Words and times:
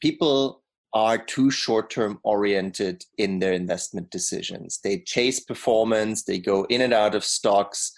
people 0.00 0.62
are 0.92 1.18
too 1.18 1.50
short 1.50 1.90
term 1.90 2.18
oriented 2.24 3.04
in 3.18 3.38
their 3.38 3.52
investment 3.52 4.10
decisions. 4.10 4.80
They 4.82 5.00
chase 5.00 5.40
performance, 5.40 6.24
they 6.24 6.38
go 6.38 6.64
in 6.64 6.80
and 6.80 6.92
out 6.92 7.14
of 7.14 7.24
stocks 7.24 7.92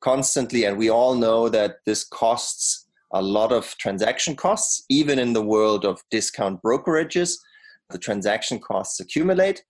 constantly. 0.00 0.64
And 0.64 0.78
we 0.78 0.88
all 0.88 1.14
know 1.14 1.48
that 1.48 1.76
this 1.84 2.04
costs 2.04 2.86
a 3.12 3.22
lot 3.22 3.52
of 3.52 3.76
transaction 3.78 4.36
costs, 4.36 4.84
even 4.88 5.18
in 5.18 5.32
the 5.32 5.42
world 5.42 5.84
of 5.84 6.02
discount 6.10 6.62
brokerages. 6.62 7.36
The 7.90 7.98
transaction 7.98 8.58
costs 8.60 9.00
accumulate. 9.00 9.64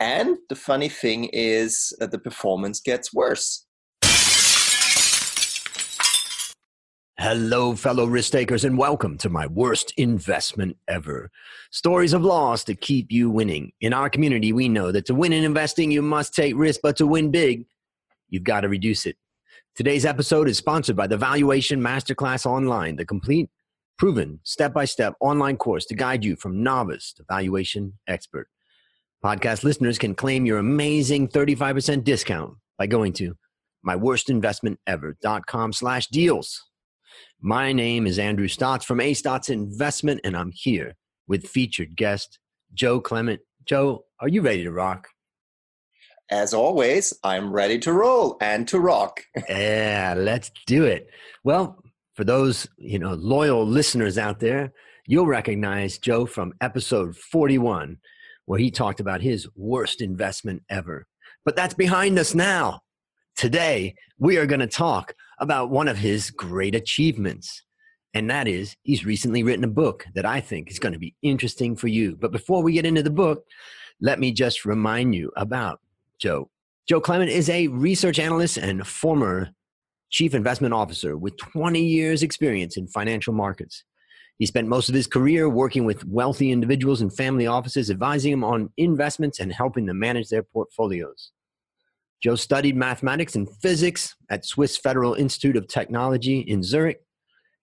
And 0.00 0.38
the 0.48 0.56
funny 0.56 0.88
thing 0.88 1.24
is 1.32 1.92
the 2.00 2.18
performance 2.18 2.80
gets 2.80 3.12
worse. 3.12 3.66
Hello, 7.22 7.76
fellow 7.76 8.06
risk 8.06 8.32
takers, 8.32 8.64
and 8.64 8.78
welcome 8.78 9.18
to 9.18 9.28
my 9.28 9.46
worst 9.46 9.92
investment 9.98 10.78
ever. 10.88 11.30
Stories 11.70 12.14
of 12.14 12.24
loss 12.24 12.64
to 12.64 12.74
keep 12.74 13.12
you 13.12 13.28
winning. 13.28 13.72
In 13.82 13.92
our 13.92 14.08
community, 14.08 14.54
we 14.54 14.70
know 14.70 14.90
that 14.90 15.04
to 15.04 15.14
win 15.14 15.34
in 15.34 15.44
investing, 15.44 15.90
you 15.90 16.00
must 16.00 16.34
take 16.34 16.56
risk, 16.56 16.80
but 16.82 16.96
to 16.96 17.06
win 17.06 17.30
big, 17.30 17.66
you've 18.30 18.44
got 18.44 18.62
to 18.62 18.70
reduce 18.70 19.04
it. 19.04 19.18
Today's 19.74 20.06
episode 20.06 20.48
is 20.48 20.56
sponsored 20.56 20.96
by 20.96 21.06
the 21.06 21.18
Valuation 21.18 21.78
Masterclass 21.78 22.46
Online, 22.46 22.96
the 22.96 23.04
complete, 23.04 23.50
proven, 23.98 24.40
step 24.42 24.72
by 24.72 24.86
step 24.86 25.12
online 25.20 25.58
course 25.58 25.84
to 25.84 25.94
guide 25.94 26.24
you 26.24 26.36
from 26.36 26.62
novice 26.62 27.12
to 27.12 27.24
valuation 27.28 27.98
expert. 28.08 28.48
Podcast 29.22 29.62
listeners 29.62 29.98
can 29.98 30.14
claim 30.14 30.46
your 30.46 30.56
amazing 30.56 31.28
35% 31.28 32.02
discount 32.02 32.54
by 32.78 32.86
going 32.86 33.12
to 33.12 33.36
myworstinvestmentever.com 33.86 35.74
slash 35.74 36.06
deals. 36.06 36.69
My 37.42 37.72
name 37.72 38.06
is 38.06 38.18
Andrew 38.18 38.48
Stotz 38.48 38.84
from 38.84 39.00
A 39.00 39.14
Stotz 39.14 39.48
Investment, 39.48 40.20
and 40.24 40.36
I'm 40.36 40.52
here 40.52 40.94
with 41.26 41.48
featured 41.48 41.96
guest 41.96 42.38
Joe 42.74 43.00
Klement. 43.00 43.38
Joe, 43.64 44.04
are 44.20 44.28
you 44.28 44.42
ready 44.42 44.62
to 44.64 44.70
rock? 44.70 45.08
As 46.30 46.52
always, 46.52 47.14
I'm 47.24 47.50
ready 47.50 47.78
to 47.78 47.94
roll 47.94 48.36
and 48.42 48.68
to 48.68 48.78
rock. 48.78 49.24
yeah, 49.48 50.14
let's 50.18 50.50
do 50.66 50.84
it. 50.84 51.08
Well, 51.42 51.82
for 52.14 52.24
those 52.24 52.68
you 52.76 52.98
know 52.98 53.14
loyal 53.14 53.66
listeners 53.66 54.18
out 54.18 54.40
there, 54.40 54.74
you'll 55.06 55.26
recognize 55.26 55.96
Joe 55.96 56.26
from 56.26 56.52
episode 56.60 57.16
41, 57.16 57.96
where 58.44 58.58
he 58.58 58.70
talked 58.70 59.00
about 59.00 59.22
his 59.22 59.48
worst 59.56 60.02
investment 60.02 60.62
ever. 60.68 61.06
But 61.46 61.56
that's 61.56 61.72
behind 61.72 62.18
us 62.18 62.34
now. 62.34 62.80
Today, 63.34 63.94
we 64.18 64.36
are 64.36 64.44
going 64.44 64.60
to 64.60 64.66
talk 64.66 65.14
about 65.40 65.70
one 65.70 65.88
of 65.88 65.98
his 65.98 66.30
great 66.30 66.74
achievements. 66.74 67.64
And 68.14 68.28
that 68.30 68.46
is, 68.46 68.76
he's 68.82 69.04
recently 69.04 69.42
written 69.42 69.64
a 69.64 69.68
book 69.68 70.04
that 70.14 70.26
I 70.26 70.40
think 70.40 70.70
is 70.70 70.78
going 70.78 70.92
to 70.92 70.98
be 70.98 71.14
interesting 71.22 71.76
for 71.76 71.88
you. 71.88 72.16
But 72.16 72.32
before 72.32 72.62
we 72.62 72.72
get 72.72 72.86
into 72.86 73.02
the 73.02 73.10
book, 73.10 73.44
let 74.00 74.18
me 74.18 74.32
just 74.32 74.64
remind 74.64 75.14
you 75.14 75.30
about 75.36 75.80
Joe. 76.18 76.50
Joe 76.88 77.00
Klement 77.00 77.28
is 77.28 77.48
a 77.48 77.68
research 77.68 78.18
analyst 78.18 78.56
and 78.56 78.86
former 78.86 79.50
chief 80.10 80.34
investment 80.34 80.74
officer 80.74 81.16
with 81.16 81.36
20 81.36 81.80
years' 81.80 82.22
experience 82.22 82.76
in 82.76 82.88
financial 82.88 83.32
markets. 83.32 83.84
He 84.38 84.46
spent 84.46 84.68
most 84.68 84.88
of 84.88 84.94
his 84.94 85.06
career 85.06 85.48
working 85.48 85.84
with 85.84 86.04
wealthy 86.06 86.50
individuals 86.50 87.00
and 87.00 87.14
family 87.14 87.46
offices, 87.46 87.90
advising 87.90 88.32
them 88.32 88.42
on 88.42 88.70
investments 88.76 89.38
and 89.38 89.52
helping 89.52 89.86
them 89.86 89.98
manage 89.98 90.30
their 90.30 90.42
portfolios. 90.42 91.30
Joe 92.22 92.34
studied 92.34 92.76
mathematics 92.76 93.34
and 93.34 93.48
physics 93.62 94.14
at 94.28 94.44
Swiss 94.44 94.76
Federal 94.76 95.14
Institute 95.14 95.56
of 95.56 95.68
Technology 95.68 96.40
in 96.40 96.62
Zurich 96.62 97.00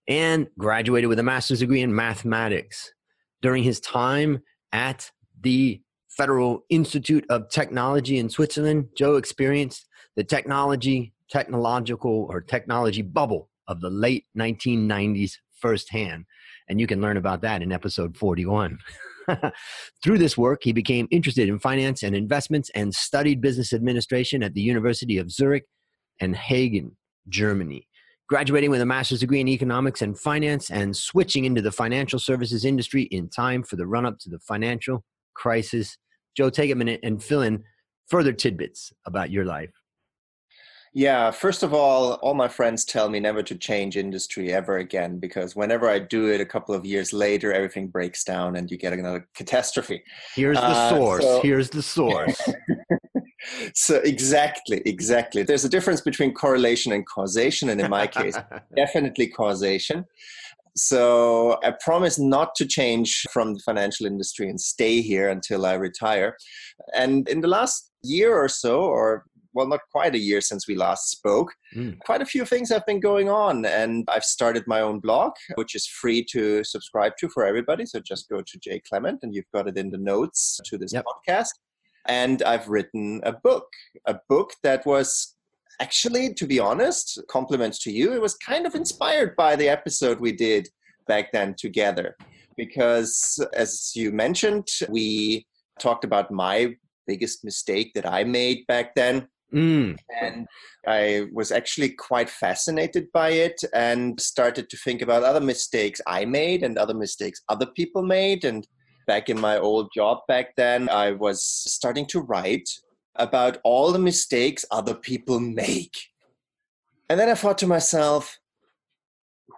and 0.08 0.48
graduated 0.58 1.10
with 1.10 1.20
a 1.20 1.24
master's 1.24 1.60
degree 1.60 1.82
in 1.82 1.94
mathematics. 1.94 2.92
During 3.42 3.64
his 3.64 3.80
time 3.80 4.40
at 4.72 5.12
the 5.42 5.82
Federal 6.10 6.66
Institute 6.70 7.26
of 7.30 7.50
Technology 7.50 8.18
in 8.18 8.30
Switzerland, 8.30 8.88
Joe 8.98 9.18
experienced 9.18 9.88
the 10.16 10.24
technology, 10.24 11.14
technological, 11.30 12.26
or 12.30 12.42
technology 12.42 13.04
bubble 13.04 13.50
of 13.68 13.82
the 13.82 13.90
late 13.92 14.26
1990s 14.36 15.34
firsthand. 15.60 16.26
And 16.68 16.80
you 16.80 16.88
can 16.88 17.02
learn 17.02 17.18
about 17.18 17.42
that 17.42 17.62
in 17.62 17.72
episode 17.72 18.18
41. 18.18 18.80
Through 20.04 20.18
this 20.18 20.38
work, 20.38 20.62
he 20.64 20.72
became 20.72 21.08
interested 21.12 21.50
in 21.50 21.60
finance 21.60 22.04
and 22.04 22.16
investments 22.16 22.70
and 22.76 22.94
studied 22.94 23.42
business 23.42 23.74
administration 23.74 24.44
at 24.44 24.54
the 24.54 24.62
University 24.62 25.18
of 25.18 25.32
Zurich 25.32 25.66
and 26.20 26.36
Hagen, 26.36 26.96
Germany. 27.30 27.88
Graduating 28.30 28.70
with 28.70 28.82
a 28.82 28.86
master's 28.86 29.22
degree 29.22 29.40
in 29.40 29.48
economics 29.48 30.02
and 30.02 30.20
finance 30.20 30.70
and 30.70 30.96
switching 30.96 31.46
into 31.46 31.62
the 31.62 31.72
financial 31.72 32.20
services 32.20 32.66
industry 32.66 33.04
in 33.04 33.30
time 33.30 33.64
for 33.64 33.78
the 33.78 33.88
run 33.88 34.06
up 34.06 34.20
to 34.20 34.30
the 34.30 34.40
financial 34.40 35.04
crisis. 35.34 35.98
Joe, 36.36 36.50
take 36.50 36.72
a 36.72 36.76
minute 36.76 37.00
and 37.04 37.24
fill 37.24 37.42
in 37.42 37.64
further 38.08 38.34
tidbits 38.34 38.92
about 39.06 39.32
your 39.32 39.46
life. 39.46 39.72
Yeah, 40.98 41.30
first 41.30 41.62
of 41.62 41.76
all, 41.76 42.14
all 42.24 42.34
my 42.34 42.48
friends 42.48 42.84
tell 42.84 43.08
me 43.08 43.20
never 43.20 43.44
to 43.44 43.56
change 43.56 43.98
industry 43.98 44.52
ever 44.52 44.80
again 44.80 45.20
because 45.20 45.56
whenever 45.56 45.88
I 45.88 46.00
do 46.00 46.26
it 46.32 46.42
a 46.42 46.46
couple 46.46 46.74
of 46.74 46.88
years 46.88 47.14
later, 47.14 47.54
everything 47.54 47.86
breaks 47.86 48.24
down 48.24 48.56
and 48.56 48.72
you 48.72 48.78
get 48.78 48.94
another 48.94 49.28
catastrophe. 49.36 50.02
Here's 50.34 50.58
the 50.58 50.64
uh, 50.64 50.90
source. 50.90 51.24
So, 51.24 51.42
Here's 51.44 51.70
the 51.70 51.84
source. 51.84 52.42
so, 53.76 53.98
exactly, 53.98 54.82
exactly. 54.88 55.44
There's 55.44 55.66
a 55.66 55.70
difference 55.70 56.02
between 56.02 56.34
correlation 56.34 56.92
and 56.92 57.06
causation. 57.06 57.70
And 57.70 57.80
in 57.80 57.92
my 57.92 58.08
case, 58.08 58.36
definitely 58.76 59.28
causation. 59.28 60.04
So, 60.76 61.60
I 61.64 61.76
promise 61.80 62.18
not 62.18 62.56
to 62.56 62.66
change 62.66 63.24
from 63.32 63.54
the 63.54 63.60
financial 63.60 64.08
industry 64.08 64.50
and 64.50 64.60
stay 64.60 65.02
here 65.02 65.30
until 65.30 65.68
I 65.68 65.74
retire. 65.74 66.36
And 66.96 67.30
in 67.30 67.42
the 67.42 67.48
last 67.48 67.92
year 68.02 68.36
or 68.36 68.50
so, 68.50 68.82
or 68.82 69.26
well, 69.58 69.68
not 69.68 69.80
quite 69.92 70.14
a 70.14 70.20
year 70.20 70.40
since 70.40 70.68
we 70.68 70.76
last 70.76 71.10
spoke. 71.10 71.52
Mm. 71.76 71.98
Quite 72.06 72.22
a 72.22 72.26
few 72.26 72.46
things 72.46 72.70
have 72.70 72.86
been 72.86 73.00
going 73.00 73.28
on, 73.28 73.66
and 73.66 74.08
I've 74.08 74.24
started 74.24 74.64
my 74.68 74.82
own 74.82 75.00
blog, 75.00 75.32
which 75.56 75.74
is 75.74 75.88
free 75.88 76.24
to 76.32 76.64
subscribe 76.64 77.14
to 77.20 77.28
for 77.30 77.44
everybody. 77.44 77.88
So 77.88 78.00
just 78.00 78.30
go 78.30 78.42
to 78.42 78.60
Jay 78.60 78.80
Clement, 78.88 79.20
and 79.24 79.34
you've 79.34 79.52
got 79.52 79.68
it 79.68 79.76
in 79.76 79.90
the 79.90 79.98
notes 79.98 80.60
to 80.66 80.78
this 80.78 80.94
yep. 80.94 81.06
podcast. 81.06 81.50
And 82.08 82.44
I've 82.44 82.68
written 82.68 83.20
a 83.24 83.34
book, 83.34 83.68
a 84.06 84.20
book 84.30 84.52
that 84.62 84.86
was 84.86 85.36
actually, 85.82 86.36
to 86.36 86.46
be 86.46 86.60
honest, 86.60 87.20
compliments 87.28 87.80
to 87.80 87.92
you. 87.92 88.14
It 88.14 88.22
was 88.22 88.36
kind 88.36 88.68
of 88.68 88.76
inspired 88.76 89.36
by 89.36 89.56
the 89.56 89.70
episode 89.70 90.20
we 90.20 90.34
did 90.34 90.70
back 91.08 91.32
then 91.32 91.56
together. 91.58 92.16
Because 92.56 93.44
as 93.54 93.92
you 93.96 94.12
mentioned, 94.12 94.68
we 94.88 95.48
talked 95.80 96.04
about 96.04 96.32
my 96.32 96.76
biggest 97.08 97.44
mistake 97.44 97.94
that 97.96 98.06
I 98.06 98.24
made 98.24 98.68
back 98.68 98.94
then. 98.96 99.28
Mm. 99.54 99.98
And 100.22 100.48
I 100.86 101.28
was 101.34 101.52
actually 101.52 101.90
quite 101.90 102.30
fascinated 102.30 103.08
by 103.14 103.30
it 103.30 103.62
and 103.74 104.20
started 104.20 104.70
to 104.70 104.78
think 104.78 105.02
about 105.02 105.24
other 105.24 105.40
mistakes 105.42 106.02
I 106.06 106.26
made 106.26 106.64
and 106.64 106.78
other 106.78 106.94
mistakes 106.94 107.42
other 107.50 107.66
people 107.66 108.04
made. 108.04 108.44
And 108.44 108.68
back 109.06 109.30
in 109.30 109.40
my 109.40 109.58
old 109.58 109.90
job 109.94 110.20
back 110.28 110.56
then, 110.56 110.90
I 110.90 111.12
was 111.12 111.44
starting 111.44 112.06
to 112.08 112.22
write 112.22 112.70
about 113.16 113.58
all 113.64 113.92
the 113.92 114.00
mistakes 114.00 114.66
other 114.72 114.94
people 114.94 115.40
make. 115.64 115.96
And 117.10 117.20
then 117.20 117.30
I 117.30 117.36
thought 117.36 117.58
to 117.60 117.68
myself, 117.68 118.38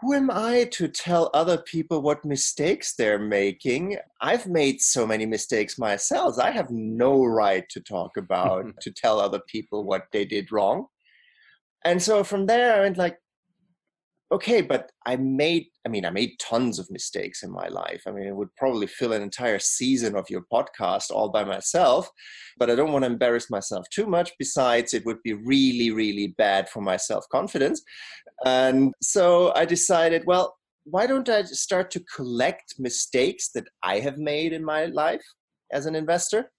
who 0.01 0.13
am 0.13 0.31
I 0.31 0.65
to 0.71 0.87
tell 0.87 1.29
other 1.33 1.57
people 1.57 2.01
what 2.01 2.23
mistakes 2.23 2.95
they're 2.95 3.19
making? 3.19 3.97
I've 4.21 4.47
made 4.47 4.81
so 4.81 5.05
many 5.05 5.25
mistakes 5.25 5.77
myself. 5.77 6.39
I 6.39 6.51
have 6.51 6.69
no 6.69 7.25
right 7.25 7.67
to 7.69 7.81
talk 7.81 8.15
about, 8.15 8.65
to 8.81 8.91
tell 8.91 9.19
other 9.19 9.41
people 9.47 9.83
what 9.83 10.03
they 10.13 10.23
did 10.23 10.51
wrong. 10.51 10.85
And 11.83 12.01
so 12.01 12.23
from 12.23 12.45
there, 12.45 12.77
I 12.77 12.81
went 12.81 12.97
like, 12.97 13.17
okay, 14.31 14.61
but 14.61 14.91
I 15.05 15.15
made, 15.15 15.65
I 15.85 15.89
mean, 15.89 16.05
I 16.05 16.11
made 16.11 16.37
tons 16.39 16.77
of 16.77 16.91
mistakes 16.91 17.41
in 17.41 17.51
my 17.51 17.67
life. 17.67 18.03
I 18.07 18.11
mean, 18.11 18.27
it 18.27 18.35
would 18.35 18.55
probably 18.55 18.85
fill 18.85 19.11
an 19.11 19.23
entire 19.23 19.57
season 19.59 20.15
of 20.15 20.29
your 20.29 20.45
podcast 20.53 21.09
all 21.09 21.29
by 21.29 21.43
myself, 21.43 22.09
but 22.57 22.69
I 22.69 22.75
don't 22.75 22.91
want 22.91 23.03
to 23.03 23.11
embarrass 23.11 23.49
myself 23.49 23.89
too 23.89 24.05
much. 24.05 24.31
Besides, 24.37 24.93
it 24.93 25.05
would 25.05 25.21
be 25.23 25.33
really, 25.33 25.89
really 25.91 26.27
bad 26.37 26.69
for 26.69 26.81
my 26.81 26.95
self 26.95 27.27
confidence. 27.29 27.81
And 28.45 28.93
so 29.01 29.53
I 29.55 29.65
decided, 29.65 30.23
well, 30.25 30.57
why 30.85 31.05
don't 31.07 31.29
I 31.29 31.43
start 31.43 31.91
to 31.91 32.03
collect 32.15 32.75
mistakes 32.79 33.49
that 33.53 33.67
I 33.83 33.99
have 33.99 34.17
made 34.17 34.53
in 34.53 34.63
my 34.63 34.85
life 34.85 35.23
as 35.71 35.85
an 35.85 35.95
investor 35.95 36.51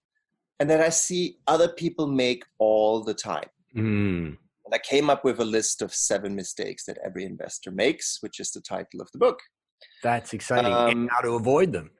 and 0.59 0.69
that 0.69 0.79
I 0.79 0.89
see 0.89 1.37
other 1.47 1.69
people 1.69 2.07
make 2.07 2.43
all 2.59 3.03
the 3.03 3.13
time? 3.13 3.49
Mm. 3.75 4.37
And 4.65 4.73
I 4.73 4.77
came 4.77 5.09
up 5.09 5.25
with 5.25 5.39
a 5.39 5.45
list 5.45 5.81
of 5.81 5.93
seven 5.93 6.35
mistakes 6.35 6.85
that 6.85 6.97
every 7.03 7.25
investor 7.25 7.71
makes, 7.71 8.17
which 8.21 8.39
is 8.39 8.51
the 8.51 8.61
title 8.61 9.01
of 9.01 9.09
the 9.11 9.19
book. 9.19 9.39
That's 10.03 10.33
exciting. 10.33 10.71
Um, 10.71 10.89
and 10.89 11.09
how 11.11 11.21
to 11.21 11.31
avoid 11.31 11.73
them. 11.73 11.91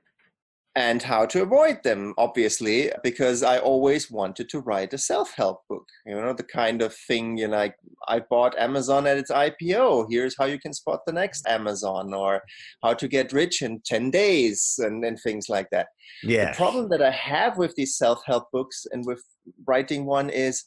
And 0.75 1.03
how 1.03 1.25
to 1.25 1.41
avoid 1.41 1.83
them, 1.83 2.13
obviously, 2.17 2.91
because 3.03 3.43
I 3.43 3.57
always 3.57 4.09
wanted 4.09 4.47
to 4.49 4.61
write 4.61 4.93
a 4.93 4.97
self 4.97 5.33
help 5.35 5.67
book. 5.67 5.85
You 6.05 6.15
know, 6.15 6.33
the 6.33 6.43
kind 6.43 6.81
of 6.81 6.95
thing 6.95 7.37
you 7.37 7.47
like, 7.47 7.75
I 8.07 8.19
bought 8.21 8.57
Amazon 8.57 9.05
at 9.05 9.17
its 9.17 9.31
IPO. 9.31 10.07
Here's 10.09 10.35
how 10.37 10.45
you 10.45 10.59
can 10.59 10.73
spot 10.73 11.01
the 11.05 11.11
next 11.11 11.45
Amazon, 11.47 12.13
or 12.13 12.41
how 12.83 12.93
to 12.93 13.07
get 13.07 13.33
rich 13.33 13.61
in 13.61 13.81
10 13.85 14.11
days, 14.11 14.79
and, 14.81 15.03
and 15.03 15.19
things 15.19 15.49
like 15.49 15.69
that. 15.71 15.87
Yeah. 16.23 16.51
The 16.51 16.57
problem 16.57 16.89
that 16.89 17.01
I 17.01 17.11
have 17.11 17.57
with 17.57 17.75
these 17.75 17.97
self 17.97 18.21
help 18.25 18.49
books 18.51 18.85
and 18.91 19.05
with 19.05 19.23
writing 19.67 20.05
one 20.05 20.29
is 20.29 20.63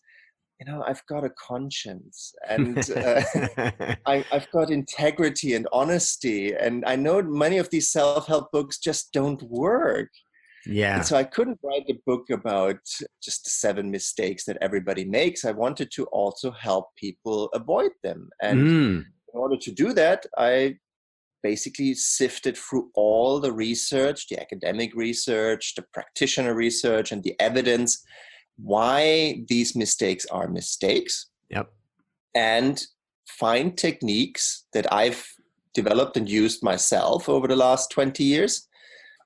you 0.60 0.66
know 0.66 0.82
i've 0.86 1.04
got 1.06 1.24
a 1.24 1.30
conscience 1.30 2.32
and 2.48 2.78
uh, 2.90 3.22
I, 4.06 4.24
have 4.30 4.50
got 4.52 4.70
integrity 4.70 5.54
and 5.54 5.66
honesty 5.72 6.54
and 6.54 6.84
i 6.86 6.96
know 6.96 7.22
many 7.22 7.58
of 7.58 7.70
these 7.70 7.90
self-help 7.90 8.52
books 8.52 8.78
just 8.78 9.12
don't 9.12 9.42
work. 9.44 10.10
Yeah. 10.66 10.96
and 10.96 11.06
so 11.06 11.16
i 11.16 11.24
couldn't 11.24 11.58
write 11.62 11.84
a 11.90 11.98
book 12.06 12.30
about 12.30 12.78
just 13.22 13.44
the 13.44 13.50
seven 13.50 13.90
mistakes 13.90 14.44
that 14.44 14.56
everybody 14.60 15.04
makes. 15.04 15.44
I 15.44 15.52
wanted 15.52 15.90
to 15.92 16.04
also 16.06 16.50
help 16.50 16.86
people 16.96 17.50
avoid 17.52 17.90
them 18.02 18.30
and 18.40 18.60
mm. 18.60 18.98
in 19.00 19.34
order 19.34 19.56
to 19.56 19.70
do 19.70 19.92
that 19.92 20.24
i 20.38 20.76
basically 21.42 21.92
sifted 21.92 22.56
through 22.56 22.90
all 22.94 23.38
the 23.38 23.52
research 23.52 24.28
the 24.28 24.40
academic 24.40 24.94
research 24.94 25.74
the 25.74 25.84
practitioner 25.92 26.54
research 26.54 27.12
and 27.12 27.22
the 27.22 27.36
evidence 27.38 28.02
why 28.56 29.42
these 29.48 29.74
mistakes 29.74 30.26
are 30.26 30.48
mistakes. 30.48 31.26
Yep. 31.50 31.70
And 32.34 32.84
find 33.28 33.76
techniques 33.76 34.66
that 34.72 34.92
I've 34.92 35.26
developed 35.72 36.16
and 36.16 36.28
used 36.28 36.62
myself 36.62 37.28
over 37.28 37.48
the 37.48 37.56
last 37.56 37.90
20 37.90 38.22
years 38.22 38.68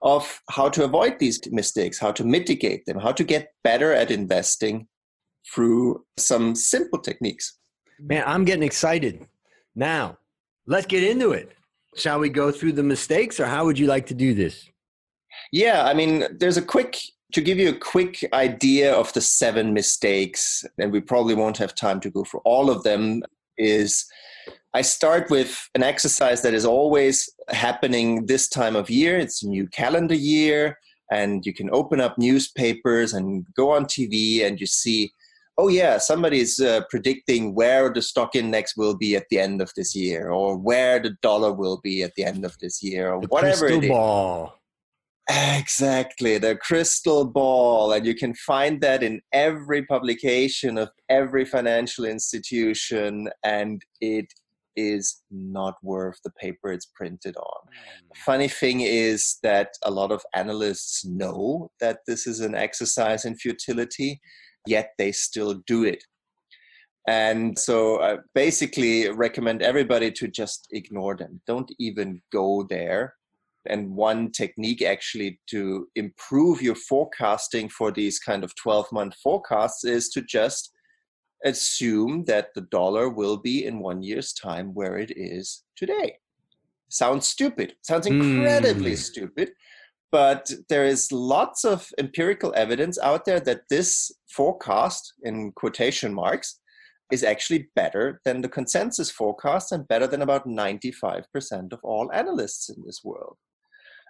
of 0.02 0.40
how 0.50 0.68
to 0.70 0.84
avoid 0.84 1.18
these 1.18 1.40
mistakes, 1.50 1.98
how 1.98 2.12
to 2.12 2.24
mitigate 2.24 2.86
them, 2.86 2.98
how 2.98 3.12
to 3.12 3.24
get 3.24 3.52
better 3.64 3.92
at 3.92 4.10
investing 4.10 4.86
through 5.52 6.04
some 6.16 6.54
simple 6.54 6.98
techniques. 6.98 7.58
Man, 7.98 8.22
I'm 8.26 8.44
getting 8.44 8.62
excited. 8.62 9.26
Now, 9.74 10.18
let's 10.66 10.86
get 10.86 11.02
into 11.02 11.32
it. 11.32 11.52
Shall 11.96 12.20
we 12.20 12.28
go 12.28 12.52
through 12.52 12.72
the 12.72 12.82
mistakes 12.82 13.40
or 13.40 13.46
how 13.46 13.64
would 13.64 13.78
you 13.78 13.86
like 13.86 14.06
to 14.06 14.14
do 14.14 14.34
this? 14.34 14.68
Yeah, 15.52 15.84
I 15.84 15.94
mean, 15.94 16.24
there's 16.38 16.56
a 16.56 16.62
quick 16.62 16.96
to 17.32 17.40
give 17.40 17.58
you 17.58 17.70
a 17.70 17.78
quick 17.78 18.26
idea 18.32 18.92
of 18.92 19.12
the 19.12 19.20
seven 19.20 19.74
mistakes, 19.74 20.64
and 20.78 20.92
we 20.92 21.00
probably 21.00 21.34
won't 21.34 21.58
have 21.58 21.74
time 21.74 22.00
to 22.00 22.10
go 22.10 22.24
through 22.24 22.40
all 22.44 22.70
of 22.70 22.82
them, 22.82 23.22
is 23.58 24.06
I 24.74 24.82
start 24.82 25.30
with 25.30 25.68
an 25.74 25.82
exercise 25.82 26.42
that 26.42 26.54
is 26.54 26.64
always 26.64 27.28
happening 27.48 28.26
this 28.26 28.48
time 28.48 28.76
of 28.76 28.88
year. 28.88 29.18
It's 29.18 29.42
a 29.42 29.48
new 29.48 29.66
calendar 29.66 30.14
year, 30.14 30.78
and 31.10 31.44
you 31.44 31.52
can 31.52 31.68
open 31.70 32.00
up 32.00 32.18
newspapers 32.18 33.12
and 33.12 33.46
go 33.54 33.72
on 33.72 33.84
TV, 33.84 34.46
and 34.46 34.58
you 34.58 34.66
see, 34.66 35.12
oh, 35.58 35.68
yeah, 35.68 35.98
somebody's 35.98 36.60
uh, 36.60 36.82
predicting 36.88 37.54
where 37.54 37.92
the 37.92 38.00
stock 38.00 38.36
index 38.36 38.76
will 38.76 38.96
be 38.96 39.16
at 39.16 39.26
the 39.30 39.38
end 39.38 39.60
of 39.60 39.72
this 39.74 39.94
year, 39.94 40.30
or 40.30 40.56
where 40.56 40.98
the 40.98 41.16
dollar 41.20 41.52
will 41.52 41.80
be 41.82 42.02
at 42.02 42.14
the 42.14 42.24
end 42.24 42.44
of 42.46 42.56
this 42.58 42.82
year, 42.82 43.12
or 43.12 43.20
the 43.20 43.26
whatever 43.28 43.68
it 43.68 43.84
is. 43.84 43.90
Ball. 43.90 44.57
Exactly, 45.30 46.38
the 46.38 46.56
crystal 46.56 47.26
ball. 47.26 47.92
And 47.92 48.06
you 48.06 48.14
can 48.14 48.34
find 48.34 48.80
that 48.80 49.02
in 49.02 49.20
every 49.32 49.84
publication 49.84 50.78
of 50.78 50.88
every 51.10 51.44
financial 51.44 52.06
institution, 52.06 53.28
and 53.44 53.82
it 54.00 54.26
is 54.74 55.22
not 55.30 55.74
worth 55.82 56.18
the 56.24 56.30
paper 56.30 56.72
it's 56.72 56.86
printed 56.86 57.36
on. 57.36 57.60
Mm. 57.66 58.16
Funny 58.16 58.48
thing 58.48 58.80
is 58.80 59.38
that 59.42 59.70
a 59.82 59.90
lot 59.90 60.12
of 60.12 60.22
analysts 60.34 61.04
know 61.04 61.70
that 61.80 61.98
this 62.06 62.26
is 62.26 62.40
an 62.40 62.54
exercise 62.54 63.24
in 63.24 63.34
futility, 63.36 64.20
yet 64.66 64.92
they 64.96 65.12
still 65.12 65.60
do 65.66 65.84
it. 65.84 66.02
And 67.06 67.58
so 67.58 68.00
I 68.02 68.18
basically 68.34 69.10
recommend 69.10 69.62
everybody 69.62 70.10
to 70.12 70.28
just 70.28 70.68
ignore 70.72 71.16
them. 71.16 71.40
Don't 71.46 71.70
even 71.78 72.22
go 72.32 72.66
there 72.68 73.14
and 73.68 73.90
one 73.90 74.30
technique 74.30 74.82
actually 74.82 75.40
to 75.48 75.88
improve 75.94 76.62
your 76.62 76.74
forecasting 76.74 77.68
for 77.68 77.90
these 77.90 78.18
kind 78.18 78.44
of 78.44 78.54
12 78.56 78.90
month 78.92 79.14
forecasts 79.22 79.84
is 79.84 80.08
to 80.10 80.22
just 80.22 80.72
assume 81.44 82.24
that 82.24 82.48
the 82.54 82.62
dollar 82.62 83.08
will 83.08 83.36
be 83.36 83.64
in 83.64 83.78
one 83.78 84.02
year's 84.02 84.32
time 84.32 84.74
where 84.74 84.98
it 84.98 85.12
is 85.16 85.64
today. 85.76 86.16
Sounds 86.88 87.28
stupid, 87.28 87.74
sounds 87.82 88.06
incredibly 88.06 88.92
mm. 88.92 88.98
stupid, 88.98 89.50
but 90.10 90.50
there 90.68 90.84
is 90.84 91.12
lots 91.12 91.64
of 91.64 91.88
empirical 91.98 92.52
evidence 92.56 92.98
out 92.98 93.24
there 93.24 93.40
that 93.40 93.62
this 93.68 94.10
forecast, 94.30 95.12
in 95.22 95.52
quotation 95.52 96.14
marks, 96.14 96.60
is 97.12 97.24
actually 97.24 97.68
better 97.74 98.20
than 98.24 98.42
the 98.42 98.48
consensus 98.48 99.10
forecast 99.10 99.72
and 99.72 99.88
better 99.88 100.06
than 100.06 100.22
about 100.22 100.46
95% 100.46 101.24
of 101.72 101.80
all 101.82 102.10
analysts 102.12 102.68
in 102.68 102.82
this 102.84 103.00
world. 103.02 103.36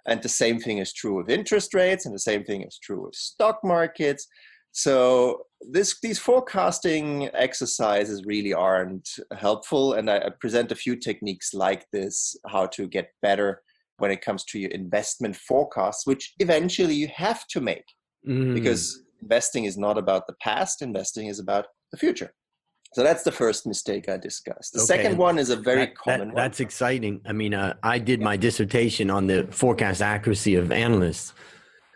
And 0.09 0.21
the 0.21 0.29
same 0.29 0.59
thing 0.59 0.79
is 0.79 0.91
true 0.91 1.19
of 1.19 1.29
interest 1.29 1.73
rates, 1.73 2.05
and 2.05 2.13
the 2.13 2.19
same 2.19 2.43
thing 2.43 2.63
is 2.63 2.79
true 2.81 3.07
of 3.07 3.15
stock 3.15 3.59
markets. 3.63 4.27
So 4.71 5.41
this, 5.61 5.99
these 6.01 6.19
forecasting 6.19 7.29
exercises 7.33 8.23
really 8.25 8.53
aren't 8.53 9.07
helpful. 9.37 9.93
And 9.93 10.09
I, 10.09 10.17
I 10.17 10.29
present 10.39 10.71
a 10.71 10.75
few 10.75 10.95
techniques 10.95 11.53
like 11.53 11.85
this, 11.91 12.35
how 12.47 12.67
to 12.67 12.87
get 12.87 13.09
better 13.21 13.61
when 13.97 14.11
it 14.11 14.21
comes 14.21 14.43
to 14.45 14.59
your 14.59 14.71
investment 14.71 15.35
forecasts, 15.35 16.05
which 16.05 16.33
eventually 16.39 16.95
you 16.95 17.09
have 17.13 17.45
to 17.47 17.61
make 17.61 17.85
mm. 18.27 18.53
because 18.53 19.03
investing 19.21 19.65
is 19.65 19.77
not 19.77 19.97
about 19.97 20.25
the 20.27 20.35
past, 20.41 20.81
investing 20.81 21.27
is 21.27 21.39
about 21.39 21.67
the 21.91 21.97
future. 21.97 22.33
So 22.93 23.03
that's 23.03 23.23
the 23.23 23.31
first 23.31 23.67
mistake 23.67 24.09
I 24.09 24.17
discussed. 24.17 24.73
The 24.73 24.79
okay. 24.79 25.03
second 25.03 25.17
one 25.17 25.37
is 25.37 25.51
a 25.51 25.55
very 25.55 25.85
that, 25.85 25.95
common 25.95 26.29
that, 26.29 26.35
That's 26.35 26.59
exciting. 26.59 27.21
I 27.25 27.33
mean, 27.33 27.53
uh, 27.53 27.75
I 27.83 27.99
did 27.99 28.19
my 28.19 28.35
dissertation 28.35 29.11
on 29.11 29.27
the 29.27 29.47
forecast 29.51 30.01
accuracy 30.01 30.55
of 30.55 30.71
analysts 30.71 31.33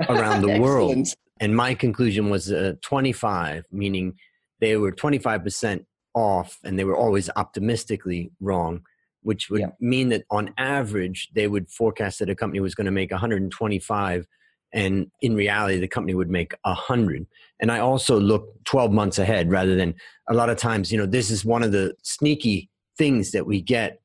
around 0.07 0.41
the 0.47 0.59
world. 0.59 1.07
And 1.39 1.55
my 1.55 1.73
conclusion 1.73 2.29
was 2.29 2.51
uh, 2.51 2.73
25, 2.81 3.65
meaning 3.71 4.13
they 4.61 4.77
were 4.77 4.91
25% 4.91 5.83
off 6.13 6.59
and 6.63 6.77
they 6.77 6.83
were 6.83 6.95
always 6.95 7.29
optimistically 7.35 8.31
wrong, 8.39 8.81
which 9.23 9.49
would 9.49 9.61
yeah. 9.61 9.71
mean 9.79 10.09
that 10.09 10.25
on 10.29 10.53
average, 10.57 11.29
they 11.33 11.47
would 11.47 11.69
forecast 11.71 12.19
that 12.19 12.29
a 12.29 12.35
company 12.35 12.59
was 12.59 12.75
going 12.75 12.85
to 12.85 12.91
make 12.91 13.09
125 13.09 14.27
and 14.73 15.09
in 15.21 15.35
reality 15.35 15.79
the 15.79 15.87
company 15.87 16.13
would 16.13 16.29
make 16.29 16.53
a 16.65 16.73
hundred 16.73 17.25
and 17.59 17.71
i 17.71 17.79
also 17.79 18.19
look 18.19 18.47
12 18.65 18.91
months 18.91 19.19
ahead 19.19 19.49
rather 19.49 19.75
than 19.75 19.93
a 20.29 20.33
lot 20.33 20.49
of 20.49 20.57
times 20.57 20.91
you 20.91 20.97
know 20.97 21.05
this 21.05 21.29
is 21.29 21.45
one 21.45 21.63
of 21.63 21.71
the 21.71 21.93
sneaky 22.03 22.69
things 22.97 23.31
that 23.31 23.45
we 23.45 23.61
get 23.61 24.01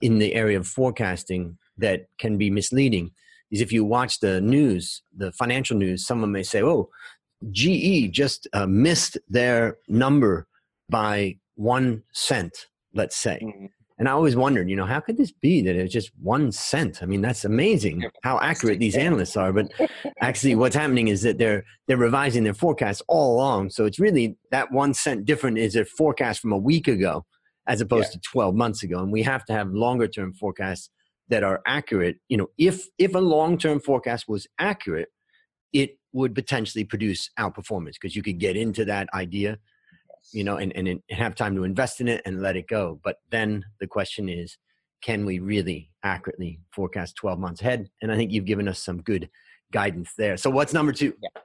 in 0.00 0.18
the 0.18 0.34
area 0.34 0.58
of 0.58 0.66
forecasting 0.66 1.56
that 1.76 2.06
can 2.18 2.38
be 2.38 2.50
misleading 2.50 3.10
is 3.50 3.60
if 3.60 3.72
you 3.72 3.84
watch 3.84 4.20
the 4.20 4.40
news 4.40 5.02
the 5.16 5.32
financial 5.32 5.76
news 5.76 6.06
someone 6.06 6.32
may 6.32 6.42
say 6.42 6.62
oh 6.62 6.88
ge 7.50 8.10
just 8.10 8.46
uh, 8.52 8.66
missed 8.66 9.18
their 9.28 9.76
number 9.88 10.46
by 10.88 11.36
one 11.56 12.02
cent 12.12 12.66
let's 12.94 13.16
say 13.16 13.38
mm-hmm. 13.42 13.66
And 14.02 14.08
I 14.08 14.12
always 14.14 14.34
wondered, 14.34 14.68
you 14.68 14.74
know, 14.74 14.84
how 14.84 14.98
could 14.98 15.16
this 15.16 15.30
be 15.30 15.62
that 15.62 15.76
it's 15.76 15.92
just 15.92 16.10
one 16.20 16.50
cent? 16.50 17.04
I 17.04 17.06
mean, 17.06 17.20
that's 17.20 17.44
amazing 17.44 18.02
how 18.24 18.40
accurate 18.40 18.80
these 18.80 18.96
analysts 18.96 19.36
are. 19.36 19.52
But 19.52 19.70
actually, 20.20 20.56
what's 20.56 20.74
happening 20.74 21.06
is 21.06 21.22
that 21.22 21.38
they're 21.38 21.62
they're 21.86 21.96
revising 21.96 22.42
their 22.42 22.52
forecasts 22.52 23.00
all 23.06 23.36
along. 23.36 23.70
So 23.70 23.84
it's 23.84 24.00
really 24.00 24.36
that 24.50 24.72
one 24.72 24.92
cent 24.92 25.24
different 25.24 25.56
is 25.58 25.76
a 25.76 25.84
forecast 25.84 26.40
from 26.40 26.50
a 26.50 26.58
week 26.58 26.88
ago 26.88 27.24
as 27.68 27.80
opposed 27.80 28.08
yeah. 28.08 28.14
to 28.14 28.20
12 28.32 28.56
months 28.56 28.82
ago. 28.82 28.98
And 28.98 29.12
we 29.12 29.22
have 29.22 29.44
to 29.44 29.52
have 29.52 29.68
longer 29.70 30.08
term 30.08 30.32
forecasts 30.32 30.90
that 31.28 31.44
are 31.44 31.62
accurate. 31.64 32.16
You 32.28 32.38
know, 32.38 32.48
if 32.58 32.88
if 32.98 33.14
a 33.14 33.20
long 33.20 33.56
term 33.56 33.78
forecast 33.78 34.26
was 34.26 34.48
accurate, 34.58 35.10
it 35.72 35.96
would 36.12 36.34
potentially 36.34 36.82
produce 36.82 37.30
outperformance 37.38 37.92
because 37.92 38.16
you 38.16 38.22
could 38.24 38.40
get 38.40 38.56
into 38.56 38.84
that 38.84 39.08
idea 39.14 39.58
you 40.32 40.44
know, 40.44 40.56
and, 40.56 40.72
and, 40.76 40.88
and 40.88 41.00
have 41.10 41.34
time 41.34 41.54
to 41.56 41.64
invest 41.64 42.00
in 42.00 42.08
it 42.08 42.22
and 42.24 42.40
let 42.40 42.56
it 42.56 42.68
go. 42.68 43.00
But 43.02 43.16
then 43.30 43.64
the 43.80 43.86
question 43.86 44.28
is, 44.28 44.56
can 45.02 45.26
we 45.26 45.40
really 45.40 45.90
accurately 46.04 46.60
forecast 46.70 47.16
12 47.16 47.38
months 47.38 47.60
ahead? 47.60 47.90
And 48.00 48.12
I 48.12 48.16
think 48.16 48.30
you've 48.30 48.44
given 48.44 48.68
us 48.68 48.78
some 48.78 49.02
good 49.02 49.28
guidance 49.72 50.12
there. 50.16 50.36
So 50.36 50.48
what's 50.48 50.72
number 50.72 50.92
two? 50.92 51.12
Yeah. 51.22 51.42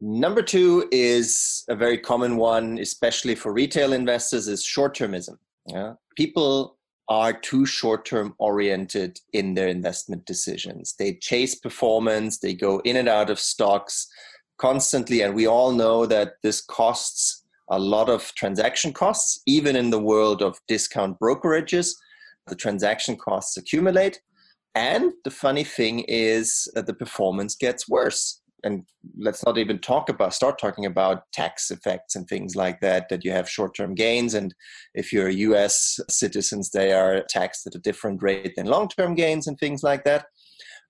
Number 0.00 0.42
two 0.42 0.88
is 0.92 1.64
a 1.68 1.74
very 1.74 1.98
common 1.98 2.36
one, 2.36 2.78
especially 2.78 3.34
for 3.34 3.52
retail 3.52 3.92
investors, 3.92 4.46
is 4.46 4.62
short-termism. 4.64 5.38
Yeah? 5.66 5.94
People 6.16 6.76
are 7.08 7.32
too 7.32 7.64
short-term 7.64 8.34
oriented 8.38 9.18
in 9.32 9.54
their 9.54 9.68
investment 9.68 10.26
decisions. 10.26 10.94
They 10.98 11.14
chase 11.14 11.54
performance, 11.54 12.38
they 12.38 12.52
go 12.52 12.80
in 12.80 12.96
and 12.96 13.08
out 13.08 13.30
of 13.30 13.38
stocks 13.38 14.08
constantly, 14.58 15.22
and 15.22 15.34
we 15.34 15.46
all 15.46 15.72
know 15.72 16.04
that 16.06 16.34
this 16.42 16.60
costs 16.60 17.45
a 17.70 17.78
lot 17.78 18.08
of 18.08 18.32
transaction 18.34 18.92
costs, 18.92 19.40
even 19.46 19.76
in 19.76 19.90
the 19.90 19.98
world 19.98 20.42
of 20.42 20.58
discount 20.68 21.18
brokerages. 21.20 21.92
The 22.46 22.54
transaction 22.54 23.16
costs 23.16 23.56
accumulate. 23.56 24.20
And 24.74 25.12
the 25.24 25.30
funny 25.30 25.64
thing 25.64 26.00
is, 26.06 26.68
uh, 26.76 26.82
the 26.82 26.94
performance 26.94 27.56
gets 27.56 27.88
worse. 27.88 28.40
And 28.62 28.84
let's 29.18 29.44
not 29.44 29.58
even 29.58 29.78
talk 29.78 30.08
about 30.08 30.34
start 30.34 30.58
talking 30.58 30.86
about 30.86 31.22
tax 31.32 31.70
effects 31.70 32.16
and 32.16 32.26
things 32.26 32.56
like 32.56 32.80
that. 32.80 33.08
That 33.08 33.24
you 33.24 33.30
have 33.32 33.48
short-term 33.48 33.94
gains, 33.94 34.34
and 34.34 34.54
if 34.94 35.12
you're 35.12 35.28
U.S. 35.28 36.00
citizens, 36.08 36.70
they 36.70 36.92
are 36.92 37.24
taxed 37.28 37.66
at 37.66 37.74
a 37.74 37.80
different 37.80 38.22
rate 38.22 38.54
than 38.56 38.66
long-term 38.66 39.14
gains 39.14 39.46
and 39.46 39.58
things 39.58 39.82
like 39.82 40.04
that 40.04 40.26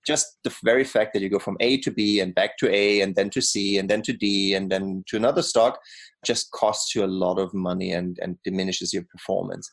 just 0.06 0.38
the 0.44 0.54
very 0.64 0.84
fact 0.84 1.12
that 1.12 1.22
you 1.22 1.28
go 1.28 1.38
from 1.38 1.56
A 1.60 1.78
to 1.78 1.90
B 1.90 2.20
and 2.20 2.34
back 2.34 2.56
to 2.58 2.72
A 2.72 3.00
and 3.00 3.14
then 3.16 3.30
to 3.30 3.42
C 3.42 3.78
and 3.78 3.88
then 3.88 4.02
to 4.02 4.12
D 4.12 4.54
and 4.54 4.70
then 4.70 5.04
to 5.08 5.16
another 5.16 5.42
stock 5.42 5.78
just 6.24 6.50
costs 6.52 6.94
you 6.94 7.04
a 7.04 7.06
lot 7.06 7.38
of 7.38 7.52
money 7.52 7.92
and, 7.92 8.18
and 8.22 8.38
diminishes 8.44 8.92
your 8.92 9.04
performance. 9.04 9.70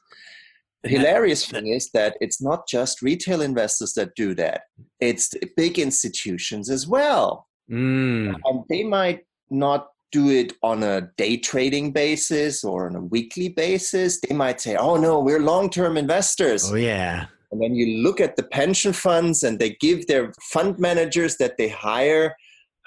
The 0.83 0.89
hilarious 0.89 1.45
thing 1.45 1.67
is 1.67 1.89
that 1.91 2.17
it's 2.19 2.41
not 2.41 2.67
just 2.67 3.01
retail 3.01 3.41
investors 3.41 3.93
that 3.93 4.15
do 4.15 4.35
that, 4.35 4.63
it's 4.99 5.33
big 5.55 5.79
institutions 5.79 6.69
as 6.69 6.87
well. 6.87 7.47
Mm. 7.71 8.35
And 8.43 8.63
they 8.69 8.83
might 8.83 9.21
not 9.49 9.87
do 10.11 10.29
it 10.29 10.53
on 10.61 10.83
a 10.83 11.09
day 11.17 11.37
trading 11.37 11.91
basis 11.91 12.63
or 12.63 12.87
on 12.87 12.95
a 12.95 13.01
weekly 13.01 13.49
basis. 13.49 14.19
They 14.19 14.35
might 14.35 14.59
say, 14.59 14.75
oh 14.75 14.97
no, 14.97 15.19
we're 15.19 15.39
long 15.39 15.69
term 15.69 15.95
investors. 15.95 16.71
Oh, 16.71 16.75
yeah. 16.75 17.27
And 17.53 17.61
then 17.61 17.75
you 17.75 18.01
look 18.01 18.19
at 18.19 18.35
the 18.35 18.41
pension 18.41 18.93
funds 18.93 19.43
and 19.43 19.59
they 19.59 19.77
give 19.79 20.07
their 20.07 20.33
fund 20.41 20.79
managers 20.79 21.37
that 21.37 21.55
they 21.55 21.69
hire 21.69 22.35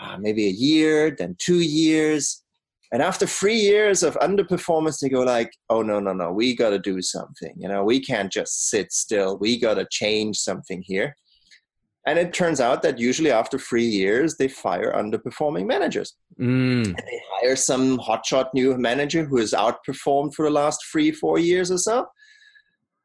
uh, 0.00 0.16
maybe 0.18 0.48
a 0.48 0.50
year, 0.50 1.14
then 1.16 1.36
two 1.38 1.60
years. 1.60 2.42
And 2.90 3.00
after 3.00 3.28
three 3.28 3.60
years 3.60 4.02
of 4.02 4.16
underperformance, 4.16 4.98
they 4.98 5.08
go 5.08 5.20
like, 5.20 5.52
oh, 5.70 5.82
no, 5.82 6.00
no, 6.00 6.12
no, 6.12 6.32
we 6.32 6.56
got 6.56 6.70
to 6.70 6.80
do 6.80 7.00
something. 7.00 7.54
You 7.56 7.68
know, 7.68 7.84
we 7.84 8.00
can't 8.00 8.32
just 8.32 8.68
sit 8.68 8.92
still. 8.92 9.38
We 9.38 9.56
got 9.56 9.74
to 9.74 9.86
change 9.88 10.38
something 10.38 10.82
here. 10.84 11.14
And 12.04 12.18
it 12.18 12.32
turns 12.32 12.60
out 12.60 12.82
that 12.82 12.98
usually 12.98 13.30
after 13.30 13.60
three 13.60 13.86
years, 13.86 14.36
they 14.36 14.48
fire 14.48 14.92
underperforming 14.96 15.66
managers. 15.66 16.16
Mm. 16.40 16.86
And 16.86 16.96
they 16.96 17.22
hire 17.30 17.54
some 17.54 17.98
hotshot 17.98 18.46
new 18.52 18.76
manager 18.76 19.24
who 19.24 19.38
has 19.38 19.52
outperformed 19.52 20.34
for 20.34 20.44
the 20.44 20.50
last 20.50 20.84
three, 20.90 21.12
four 21.12 21.38
years 21.38 21.70
or 21.70 21.78
so 21.78 22.08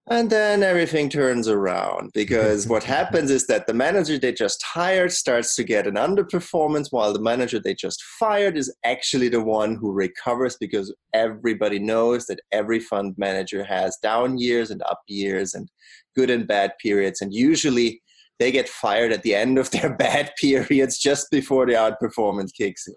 and 0.09 0.29
then 0.29 0.63
everything 0.63 1.09
turns 1.09 1.47
around 1.47 2.11
because 2.13 2.67
what 2.67 2.83
happens 2.97 3.29
is 3.29 3.45
that 3.47 3.67
the 3.67 3.73
manager 3.73 4.17
they 4.17 4.33
just 4.33 4.61
hired 4.63 5.11
starts 5.11 5.55
to 5.55 5.63
get 5.63 5.85
an 5.85 5.95
underperformance 5.95 6.87
while 6.89 7.13
the 7.13 7.21
manager 7.21 7.59
they 7.59 7.75
just 7.75 8.03
fired 8.19 8.57
is 8.57 8.73
actually 8.83 9.29
the 9.29 9.43
one 9.43 9.75
who 9.75 9.91
recovers 9.91 10.57
because 10.59 10.93
everybody 11.13 11.77
knows 11.77 12.25
that 12.25 12.39
every 12.51 12.79
fund 12.79 13.13
manager 13.17 13.63
has 13.63 13.97
down 14.01 14.39
years 14.39 14.71
and 14.71 14.81
up 14.83 15.01
years 15.07 15.53
and 15.53 15.69
good 16.15 16.29
and 16.29 16.47
bad 16.47 16.73
periods. 16.81 17.21
And 17.21 17.33
usually 17.33 18.01
they 18.39 18.51
get 18.51 18.67
fired 18.67 19.11
at 19.11 19.21
the 19.21 19.35
end 19.35 19.59
of 19.59 19.69
their 19.69 19.95
bad 19.97 20.31
periods 20.39 20.97
just 20.97 21.29
before 21.29 21.67
the 21.67 21.73
outperformance 21.73 22.51
kicks 22.57 22.87
in. 22.87 22.95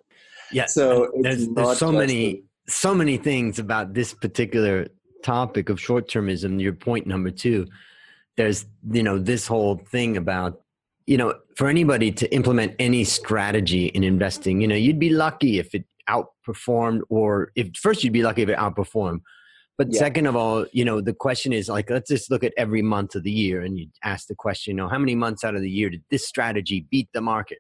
Yeah 0.53 0.67
so 0.67 1.11
there's, 1.21 1.49
there's 1.49 1.79
so 1.79 1.91
many 1.91 2.27
a, 2.29 2.43
so 2.71 2.95
many 2.95 3.17
things 3.17 3.59
about 3.59 3.93
this 3.93 4.15
particular 4.15 4.89
topic 5.25 5.69
of 5.71 5.81
short 5.81 6.09
termism, 6.09 6.61
your 6.61 6.75
point 6.75 7.07
number 7.07 7.31
two, 7.31 7.67
there's, 8.37 8.67
you 8.91 9.03
know, 9.03 9.19
this 9.19 9.47
whole 9.47 9.77
thing 9.77 10.17
about, 10.17 10.61
you 11.07 11.17
know, 11.17 11.35
for 11.57 11.69
anybody 11.69 12.13
to 12.13 12.33
implement 12.33 12.75
any 12.79 13.05
strategy 13.05 13.87
in 13.87 14.05
investing, 14.05 14.61
you 14.61 14.69
know, 14.69 14.77
you'd 14.77 14.99
be 14.99 15.11
lucky 15.11 15.59
if 15.59 15.75
it 15.75 15.85
outperformed 16.09 17.01
or 17.09 17.51
if 17.57 17.69
first 17.77 18.05
you'd 18.05 18.13
be 18.13 18.23
lucky 18.23 18.43
if 18.43 18.49
it 18.49 18.59
outperformed. 18.59 19.21
But 19.77 19.93
yeah. 19.93 19.99
second 19.99 20.27
of 20.27 20.37
all, 20.37 20.67
you 20.73 20.85
know, 20.85 21.01
the 21.01 21.15
question 21.15 21.53
is 21.53 21.69
like, 21.69 21.91
let's 21.91 22.09
just 22.09 22.31
look 22.31 22.45
at 22.45 22.53
every 22.57 22.83
month 22.83 23.17
of 23.17 23.25
the 23.25 23.31
year 23.31 23.63
and 23.63 23.79
you 23.79 23.89
ask 24.05 24.29
the 24.29 24.35
question, 24.35 24.73
you 24.73 24.77
know, 24.77 24.89
how 24.89 24.99
many 24.99 25.17
months 25.17 25.43
out 25.43 25.57
of 25.57 25.63
the 25.63 25.71
year 25.71 25.91
did 25.91 26.05
this 26.11 26.27
strategy 26.27 26.87
beat 26.91 27.09
the 27.13 27.21
market? 27.21 27.59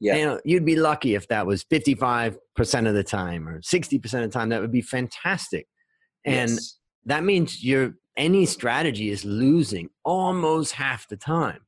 Yeah. 0.00 0.16
You 0.16 0.24
know, 0.24 0.40
you'd 0.44 0.64
be 0.64 0.76
lucky 0.76 1.14
if 1.14 1.28
that 1.28 1.46
was 1.46 1.64
55% 1.64 2.36
of 2.86 2.94
the 2.94 3.04
time 3.04 3.48
or 3.48 3.60
60% 3.60 4.04
of 4.04 4.10
the 4.10 4.28
time. 4.28 4.48
That 4.50 4.60
would 4.60 4.72
be 4.72 4.82
fantastic. 4.82 5.66
And 6.24 6.50
yes 6.50 6.78
that 7.06 7.24
means 7.24 7.62
your 7.62 7.94
any 8.16 8.46
strategy 8.46 9.10
is 9.10 9.24
losing 9.24 9.90
almost 10.04 10.72
half 10.72 11.08
the 11.08 11.16
time. 11.16 11.60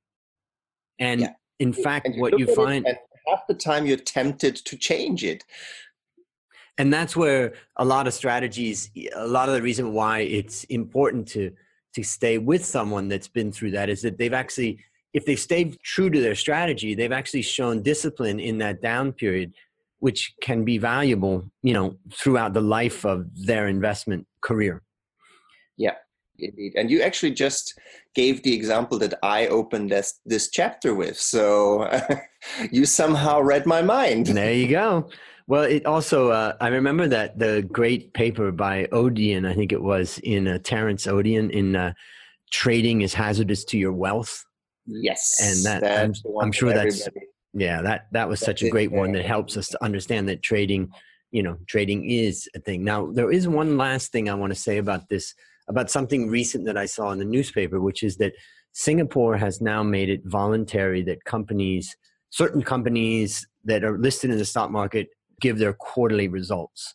And 0.98 1.22
yeah. 1.22 1.32
in 1.58 1.72
fact, 1.72 2.06
and 2.06 2.20
what 2.20 2.38
you 2.38 2.46
find 2.54 2.86
half 3.26 3.46
the 3.48 3.54
time 3.54 3.86
you're 3.86 3.96
tempted 3.96 4.56
to 4.56 4.76
change 4.76 5.24
it. 5.24 5.44
And 6.78 6.92
that's 6.92 7.16
where 7.16 7.54
a 7.76 7.84
lot 7.84 8.06
of 8.06 8.14
strategies, 8.14 8.90
a 9.14 9.26
lot 9.26 9.48
of 9.48 9.54
the 9.54 9.62
reason 9.62 9.92
why 9.92 10.20
it's 10.20 10.64
important 10.64 11.26
to 11.28 11.52
to 11.94 12.02
stay 12.04 12.36
with 12.36 12.62
someone 12.62 13.08
that's 13.08 13.26
been 13.26 13.50
through 13.50 13.70
that 13.70 13.88
is 13.88 14.02
that 14.02 14.18
they've 14.18 14.34
actually, 14.34 14.78
if 15.14 15.24
they 15.24 15.34
stayed 15.34 15.80
true 15.80 16.10
to 16.10 16.20
their 16.20 16.34
strategy, 16.34 16.94
they've 16.94 17.10
actually 17.10 17.40
shown 17.40 17.82
discipline 17.82 18.38
in 18.38 18.58
that 18.58 18.82
down 18.82 19.12
period, 19.12 19.54
which 20.00 20.34
can 20.42 20.62
be 20.62 20.76
valuable, 20.76 21.50
you 21.62 21.72
know, 21.72 21.96
throughout 22.12 22.52
the 22.52 22.60
life 22.60 23.06
of 23.06 23.26
their 23.46 23.66
investment 23.66 24.26
career. 24.42 24.82
Indeed. 26.38 26.74
And 26.76 26.90
you 26.90 27.02
actually 27.02 27.32
just 27.32 27.78
gave 28.14 28.42
the 28.42 28.54
example 28.54 28.98
that 28.98 29.14
I 29.22 29.46
opened 29.48 29.90
this, 29.90 30.20
this 30.24 30.50
chapter 30.50 30.94
with. 30.94 31.18
So 31.18 31.90
you 32.70 32.84
somehow 32.84 33.40
read 33.40 33.66
my 33.66 33.82
mind. 33.82 34.26
There 34.26 34.52
you 34.52 34.68
go. 34.68 35.08
Well, 35.48 35.62
it 35.62 35.86
also, 35.86 36.30
uh, 36.30 36.56
I 36.60 36.68
remember 36.68 37.06
that 37.08 37.38
the 37.38 37.62
great 37.70 38.12
paper 38.14 38.50
by 38.50 38.86
Odean, 38.86 39.46
I 39.46 39.54
think 39.54 39.72
it 39.72 39.82
was 39.82 40.18
in 40.24 40.48
uh, 40.48 40.58
Terence 40.58 41.06
Odean 41.06 41.50
in 41.50 41.76
uh, 41.76 41.92
Trading 42.50 43.02
is 43.02 43.14
Hazardous 43.14 43.64
to 43.66 43.78
Your 43.78 43.92
Wealth. 43.92 44.44
Yes. 44.86 45.36
And 45.40 45.64
that, 45.64 46.00
I'm, 46.00 46.14
I'm, 46.40 46.52
sure 46.52 46.72
that's, 46.72 47.08
yeah, 47.52 47.80
that, 47.82 48.06
that 48.12 48.28
was 48.28 48.40
such 48.40 48.62
a 48.62 48.68
great 48.68 48.90
one 48.90 49.12
that 49.12 49.24
helps 49.24 49.56
us 49.56 49.68
to 49.68 49.84
understand 49.84 50.28
that 50.28 50.42
trading, 50.42 50.90
you 51.30 51.42
know, 51.42 51.58
trading 51.68 52.10
is 52.10 52.48
a 52.56 52.60
thing. 52.60 52.82
Now, 52.82 53.10
there 53.12 53.30
is 53.30 53.46
one 53.46 53.76
last 53.76 54.10
thing 54.10 54.28
I 54.28 54.34
want 54.34 54.52
to 54.52 54.58
say 54.58 54.78
about 54.78 55.08
this 55.08 55.32
about 55.68 55.90
something 55.90 56.28
recent 56.28 56.64
that 56.66 56.76
I 56.76 56.86
saw 56.86 57.10
in 57.10 57.18
the 57.18 57.24
newspaper, 57.24 57.80
which 57.80 58.02
is 58.02 58.16
that 58.18 58.32
Singapore 58.72 59.36
has 59.36 59.60
now 59.60 59.82
made 59.82 60.10
it 60.10 60.20
voluntary 60.24 61.02
that 61.02 61.24
companies, 61.24 61.96
certain 62.30 62.62
companies 62.62 63.46
that 63.64 63.84
are 63.84 63.98
listed 63.98 64.30
in 64.30 64.38
the 64.38 64.44
stock 64.44 64.70
market, 64.70 65.08
give 65.40 65.58
their 65.58 65.72
quarterly 65.72 66.28
results. 66.28 66.94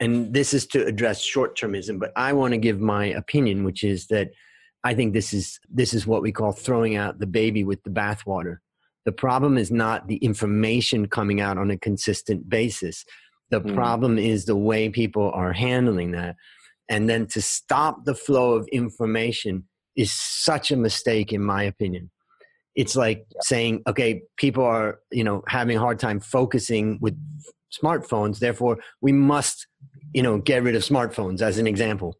And 0.00 0.32
this 0.32 0.54
is 0.54 0.66
to 0.68 0.86
address 0.86 1.20
short 1.20 1.58
termism, 1.58 1.98
but 1.98 2.12
I 2.16 2.32
want 2.32 2.52
to 2.52 2.58
give 2.58 2.80
my 2.80 3.06
opinion, 3.06 3.64
which 3.64 3.82
is 3.82 4.06
that 4.08 4.30
I 4.84 4.94
think 4.94 5.12
this 5.12 5.34
is 5.34 5.58
this 5.68 5.92
is 5.92 6.06
what 6.06 6.22
we 6.22 6.30
call 6.30 6.52
throwing 6.52 6.94
out 6.94 7.18
the 7.18 7.26
baby 7.26 7.64
with 7.64 7.82
the 7.82 7.90
bathwater. 7.90 8.58
The 9.04 9.12
problem 9.12 9.58
is 9.58 9.70
not 9.70 10.06
the 10.06 10.16
information 10.16 11.08
coming 11.08 11.40
out 11.40 11.58
on 11.58 11.70
a 11.70 11.76
consistent 11.76 12.48
basis. 12.48 13.04
The 13.50 13.60
mm. 13.60 13.74
problem 13.74 14.18
is 14.18 14.44
the 14.44 14.56
way 14.56 14.88
people 14.88 15.32
are 15.32 15.52
handling 15.52 16.12
that 16.12 16.36
and 16.88 17.08
then 17.08 17.26
to 17.28 17.42
stop 17.42 18.04
the 18.04 18.14
flow 18.14 18.54
of 18.54 18.66
information 18.68 19.64
is 19.96 20.12
such 20.12 20.70
a 20.70 20.76
mistake 20.76 21.32
in 21.32 21.42
my 21.42 21.62
opinion. 21.62 22.10
It's 22.74 22.94
like 22.94 23.26
yeah. 23.30 23.40
saying 23.42 23.82
okay 23.88 24.22
people 24.36 24.64
are 24.64 25.00
you 25.10 25.24
know 25.24 25.42
having 25.48 25.76
a 25.76 25.80
hard 25.80 25.98
time 25.98 26.20
focusing 26.20 26.98
with 27.00 27.18
smartphones 27.70 28.38
therefore 28.38 28.78
we 29.02 29.12
must 29.12 29.66
you 30.14 30.22
know 30.22 30.38
get 30.38 30.62
rid 30.62 30.74
of 30.74 30.82
smartphones 30.82 31.42
as 31.42 31.58
an 31.58 31.66
example. 31.66 32.14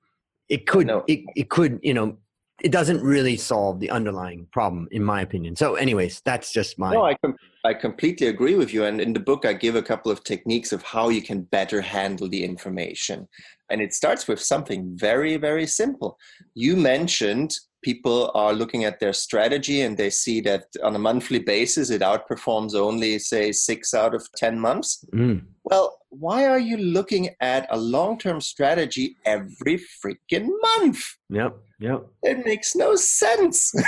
It 0.48 0.66
could 0.66 0.90
it, 1.06 1.20
it 1.36 1.50
could 1.50 1.78
you 1.82 1.94
know 1.94 2.18
it 2.60 2.72
doesn't 2.72 3.00
really 3.02 3.36
solve 3.36 3.78
the 3.78 3.90
underlying 3.90 4.48
problem 4.50 4.88
in 4.90 5.04
my 5.04 5.20
opinion. 5.20 5.54
So 5.56 5.76
anyways 5.76 6.20
that's 6.24 6.52
just 6.52 6.78
my 6.78 6.92
no 6.92 7.04
i, 7.04 7.14
com- 7.24 7.36
I 7.64 7.74
completely 7.74 8.28
agree 8.28 8.54
with 8.54 8.72
you 8.72 8.84
and 8.84 9.00
in 9.00 9.12
the 9.12 9.20
book 9.20 9.44
i 9.44 9.52
give 9.52 9.74
a 9.74 9.82
couple 9.82 10.12
of 10.12 10.22
techniques 10.22 10.72
of 10.72 10.82
how 10.82 11.08
you 11.08 11.22
can 11.22 11.42
better 11.42 11.80
handle 11.80 12.28
the 12.28 12.44
information. 12.44 13.28
And 13.70 13.82
it 13.82 13.92
starts 13.92 14.26
with 14.28 14.40
something 14.40 14.96
very 14.96 15.36
very 15.36 15.66
simple. 15.66 16.18
You 16.54 16.76
mentioned 16.76 17.52
people 17.82 18.30
are 18.34 18.52
looking 18.52 18.84
at 18.84 18.98
their 19.00 19.12
strategy 19.12 19.82
and 19.82 19.96
they 19.96 20.10
see 20.10 20.40
that 20.40 20.64
on 20.82 20.96
a 20.96 20.98
monthly 20.98 21.38
basis 21.38 21.90
it 21.90 22.02
outperforms 22.02 22.74
only 22.74 23.18
say 23.18 23.52
six 23.52 23.94
out 23.94 24.14
of 24.14 24.26
ten 24.36 24.58
months. 24.58 25.04
Mm. 25.14 25.42
well 25.64 25.98
why 26.10 26.46
are 26.46 26.58
you 26.58 26.78
looking 26.78 27.28
at 27.40 27.66
a 27.70 27.78
long-term 27.78 28.40
strategy 28.40 29.16
every 29.24 29.78
freaking 30.00 30.48
month? 30.62 31.02
Yep 31.30 31.56
yep. 31.80 32.06
It 32.22 32.44
makes 32.44 32.74
no 32.76 32.94
sense. 32.94 33.72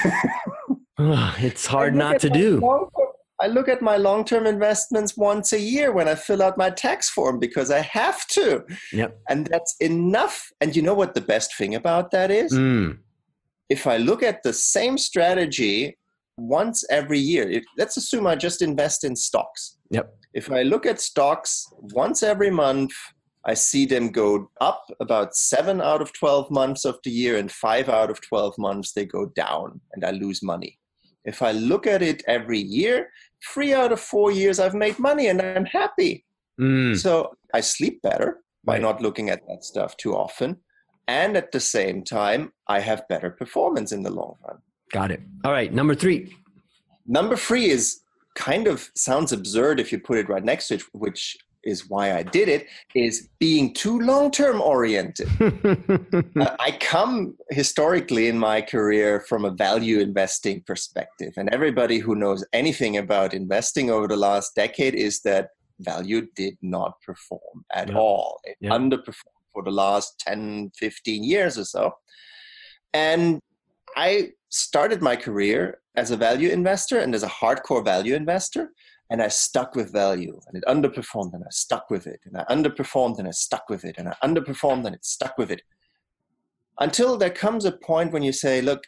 It's 1.38 1.64
hard 1.64 1.94
not 1.94 2.20
to 2.20 2.28
do 2.28 2.60
I 3.40 3.46
look 3.46 3.68
at 3.68 3.82
my 3.82 3.96
long 3.96 4.24
term 4.24 4.46
investments 4.46 5.16
once 5.16 5.52
a 5.52 5.60
year 5.60 5.92
when 5.92 6.08
I 6.08 6.14
fill 6.14 6.42
out 6.42 6.58
my 6.58 6.70
tax 6.70 7.08
form 7.08 7.38
because 7.38 7.70
I 7.70 7.80
have 7.80 8.26
to. 8.28 8.64
Yep. 8.92 9.18
And 9.28 9.46
that's 9.46 9.76
enough. 9.80 10.50
And 10.60 10.76
you 10.76 10.82
know 10.82 10.94
what 10.94 11.14
the 11.14 11.20
best 11.20 11.56
thing 11.56 11.74
about 11.74 12.10
that 12.10 12.30
is? 12.30 12.52
Mm 12.52 12.98
if 13.70 13.86
I 13.86 13.96
look 13.96 14.22
at 14.22 14.42
the 14.42 14.52
same 14.52 14.98
strategy 14.98 15.96
once 16.36 16.84
every 16.90 17.20
year, 17.20 17.48
if, 17.48 17.64
let's 17.78 17.96
assume 17.96 18.26
I 18.26 18.34
just 18.34 18.60
invest 18.60 19.04
in 19.04 19.14
stocks. 19.16 19.78
Yep. 19.90 20.12
If 20.34 20.50
I 20.50 20.62
look 20.62 20.84
at 20.84 21.00
stocks 21.00 21.66
once 21.94 22.22
every 22.22 22.50
month, 22.50 22.92
I 23.46 23.54
see 23.54 23.86
them 23.86 24.10
go 24.10 24.50
up 24.60 24.84
about 25.00 25.34
seven 25.34 25.80
out 25.80 26.02
of 26.02 26.12
12 26.12 26.50
months 26.50 26.84
of 26.84 26.98
the 27.04 27.10
year, 27.10 27.38
and 27.38 27.50
five 27.50 27.88
out 27.88 28.10
of 28.10 28.20
12 28.20 28.58
months 28.58 28.92
they 28.92 29.06
go 29.06 29.26
down, 29.34 29.80
and 29.94 30.04
I 30.04 30.10
lose 30.10 30.42
money. 30.42 30.78
If 31.24 31.40
I 31.40 31.52
look 31.52 31.86
at 31.86 32.02
it 32.02 32.22
every 32.26 32.58
year, 32.60 33.08
three 33.44 33.72
out 33.74 33.92
of 33.92 34.00
four 34.00 34.30
years 34.30 34.58
I've 34.58 34.74
made 34.74 34.98
money 34.98 35.28
and 35.28 35.40
I'm 35.40 35.64
happy. 35.64 36.24
Mm. 36.60 36.96
So 36.96 37.32
I 37.54 37.60
sleep 37.60 38.02
better 38.02 38.40
by 38.64 38.74
right. 38.74 38.82
not 38.82 39.00
looking 39.00 39.30
at 39.30 39.46
that 39.48 39.64
stuff 39.64 39.96
too 39.96 40.14
often. 40.14 40.58
And 41.08 41.36
at 41.36 41.52
the 41.52 41.60
same 41.60 42.04
time, 42.04 42.52
I 42.68 42.80
have 42.80 43.08
better 43.08 43.30
performance 43.30 43.92
in 43.92 44.02
the 44.02 44.10
long 44.10 44.36
run. 44.46 44.58
Got 44.92 45.10
it. 45.10 45.20
All 45.44 45.52
right. 45.52 45.72
Number 45.72 45.94
three. 45.94 46.34
Number 47.06 47.36
three 47.36 47.70
is 47.70 48.02
kind 48.34 48.66
of 48.66 48.90
sounds 48.94 49.32
absurd 49.32 49.80
if 49.80 49.90
you 49.90 49.98
put 49.98 50.18
it 50.18 50.28
right 50.28 50.44
next 50.44 50.68
to 50.68 50.74
it, 50.74 50.82
which 50.92 51.36
is 51.64 51.88
why 51.88 52.16
I 52.16 52.22
did 52.22 52.48
it, 52.48 52.66
is 52.94 53.28
being 53.38 53.72
too 53.74 54.00
long 54.00 54.30
term 54.30 54.60
oriented. 54.60 55.28
uh, 55.40 56.56
I 56.58 56.76
come 56.80 57.36
historically 57.50 58.28
in 58.28 58.38
my 58.38 58.60
career 58.62 59.20
from 59.28 59.44
a 59.44 59.50
value 59.50 60.00
investing 60.00 60.62
perspective. 60.66 61.34
And 61.36 61.48
everybody 61.50 61.98
who 61.98 62.14
knows 62.14 62.44
anything 62.52 62.96
about 62.96 63.34
investing 63.34 63.90
over 63.90 64.08
the 64.08 64.16
last 64.16 64.54
decade 64.54 64.94
is 64.94 65.20
that 65.22 65.50
value 65.80 66.26
did 66.34 66.56
not 66.62 67.00
perform 67.00 67.64
at 67.74 67.88
yeah. 67.88 67.96
all. 67.96 68.40
It 68.44 68.56
yeah. 68.60 68.70
underperformed 68.70 69.40
for 69.52 69.62
the 69.62 69.70
last 69.70 70.18
10, 70.20 70.72
15 70.76 71.24
years 71.24 71.58
or 71.58 71.64
so. 71.64 71.94
And 72.92 73.40
I 73.96 74.30
started 74.48 75.02
my 75.02 75.16
career 75.16 75.80
as 75.96 76.10
a 76.10 76.16
value 76.16 76.50
investor 76.50 76.98
and 76.98 77.14
as 77.14 77.22
a 77.22 77.28
hardcore 77.28 77.84
value 77.84 78.14
investor 78.14 78.70
and 79.10 79.20
I 79.20 79.28
stuck 79.28 79.74
with 79.74 79.92
value 79.92 80.40
and 80.46 80.56
it 80.56 80.64
underperformed 80.68 81.34
and 81.34 81.42
I 81.42 81.50
stuck 81.50 81.90
with 81.90 82.06
it 82.06 82.20
and 82.24 82.36
I 82.36 82.44
underperformed 82.44 83.18
and 83.18 83.26
I 83.26 83.32
stuck 83.32 83.68
with 83.68 83.84
it 83.84 83.96
and 83.98 84.08
I 84.08 84.14
underperformed 84.22 84.86
and 84.86 84.94
it 84.94 85.04
stuck 85.04 85.36
with 85.36 85.50
it. 85.50 85.62
Until 86.78 87.18
there 87.18 87.30
comes 87.30 87.64
a 87.64 87.72
point 87.72 88.12
when 88.12 88.22
you 88.22 88.32
say, 88.32 88.62
look, 88.62 88.84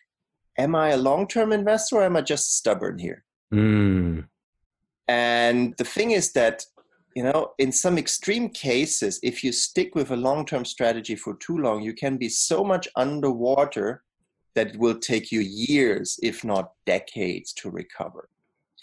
am 0.58 0.76
I 0.76 0.90
a 0.90 0.96
long 0.96 1.26
term 1.26 1.52
investor 1.52 1.96
or 1.96 2.04
am 2.04 2.16
I 2.16 2.22
just 2.22 2.56
stubborn 2.56 2.98
here? 2.98 3.24
Mm. 3.52 4.28
And 5.08 5.74
the 5.76 5.84
thing 5.84 6.12
is 6.12 6.32
that, 6.32 6.64
you 7.16 7.24
know, 7.24 7.52
in 7.58 7.72
some 7.72 7.98
extreme 7.98 8.48
cases, 8.48 9.18
if 9.22 9.42
you 9.42 9.50
stick 9.50 9.94
with 9.96 10.12
a 10.12 10.16
long 10.16 10.46
term 10.46 10.64
strategy 10.64 11.16
for 11.16 11.34
too 11.34 11.58
long, 11.58 11.82
you 11.82 11.94
can 11.94 12.16
be 12.16 12.28
so 12.28 12.62
much 12.62 12.88
underwater 12.94 14.04
that 14.54 14.68
it 14.68 14.78
will 14.78 14.98
take 14.98 15.32
you 15.32 15.40
years, 15.40 16.18
if 16.22 16.44
not 16.44 16.72
decades, 16.86 17.52
to 17.54 17.70
recover. 17.70 18.28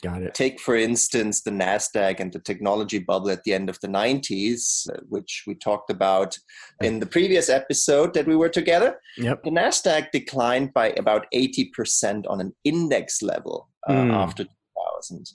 Got 0.01 0.23
it. 0.23 0.33
Take, 0.33 0.61
for 0.61 0.75
instance, 0.75 1.41
the 1.41 1.51
NASDAQ 1.51 2.19
and 2.19 2.31
the 2.31 2.39
technology 2.39 2.99
bubble 2.99 3.29
at 3.29 3.43
the 3.43 3.53
end 3.53 3.69
of 3.69 3.79
the 3.81 3.89
90s, 3.89 4.89
uh, 4.89 5.01
which 5.09 5.43
we 5.45 5.55
talked 5.55 5.89
about 5.89 6.37
in 6.81 6.99
the 6.99 7.05
previous 7.05 7.49
episode 7.49 8.13
that 8.13 8.25
we 8.25 8.35
were 8.35 8.49
together. 8.49 8.99
Yep. 9.17 9.43
The 9.43 9.51
NASDAQ 9.51 10.11
declined 10.11 10.73
by 10.73 10.91
about 10.91 11.27
80% 11.33 12.23
on 12.29 12.39
an 12.39 12.55
index 12.63 13.21
level 13.21 13.69
uh, 13.89 13.93
mm. 13.93 14.13
after 14.13 14.45
2000. 14.45 15.31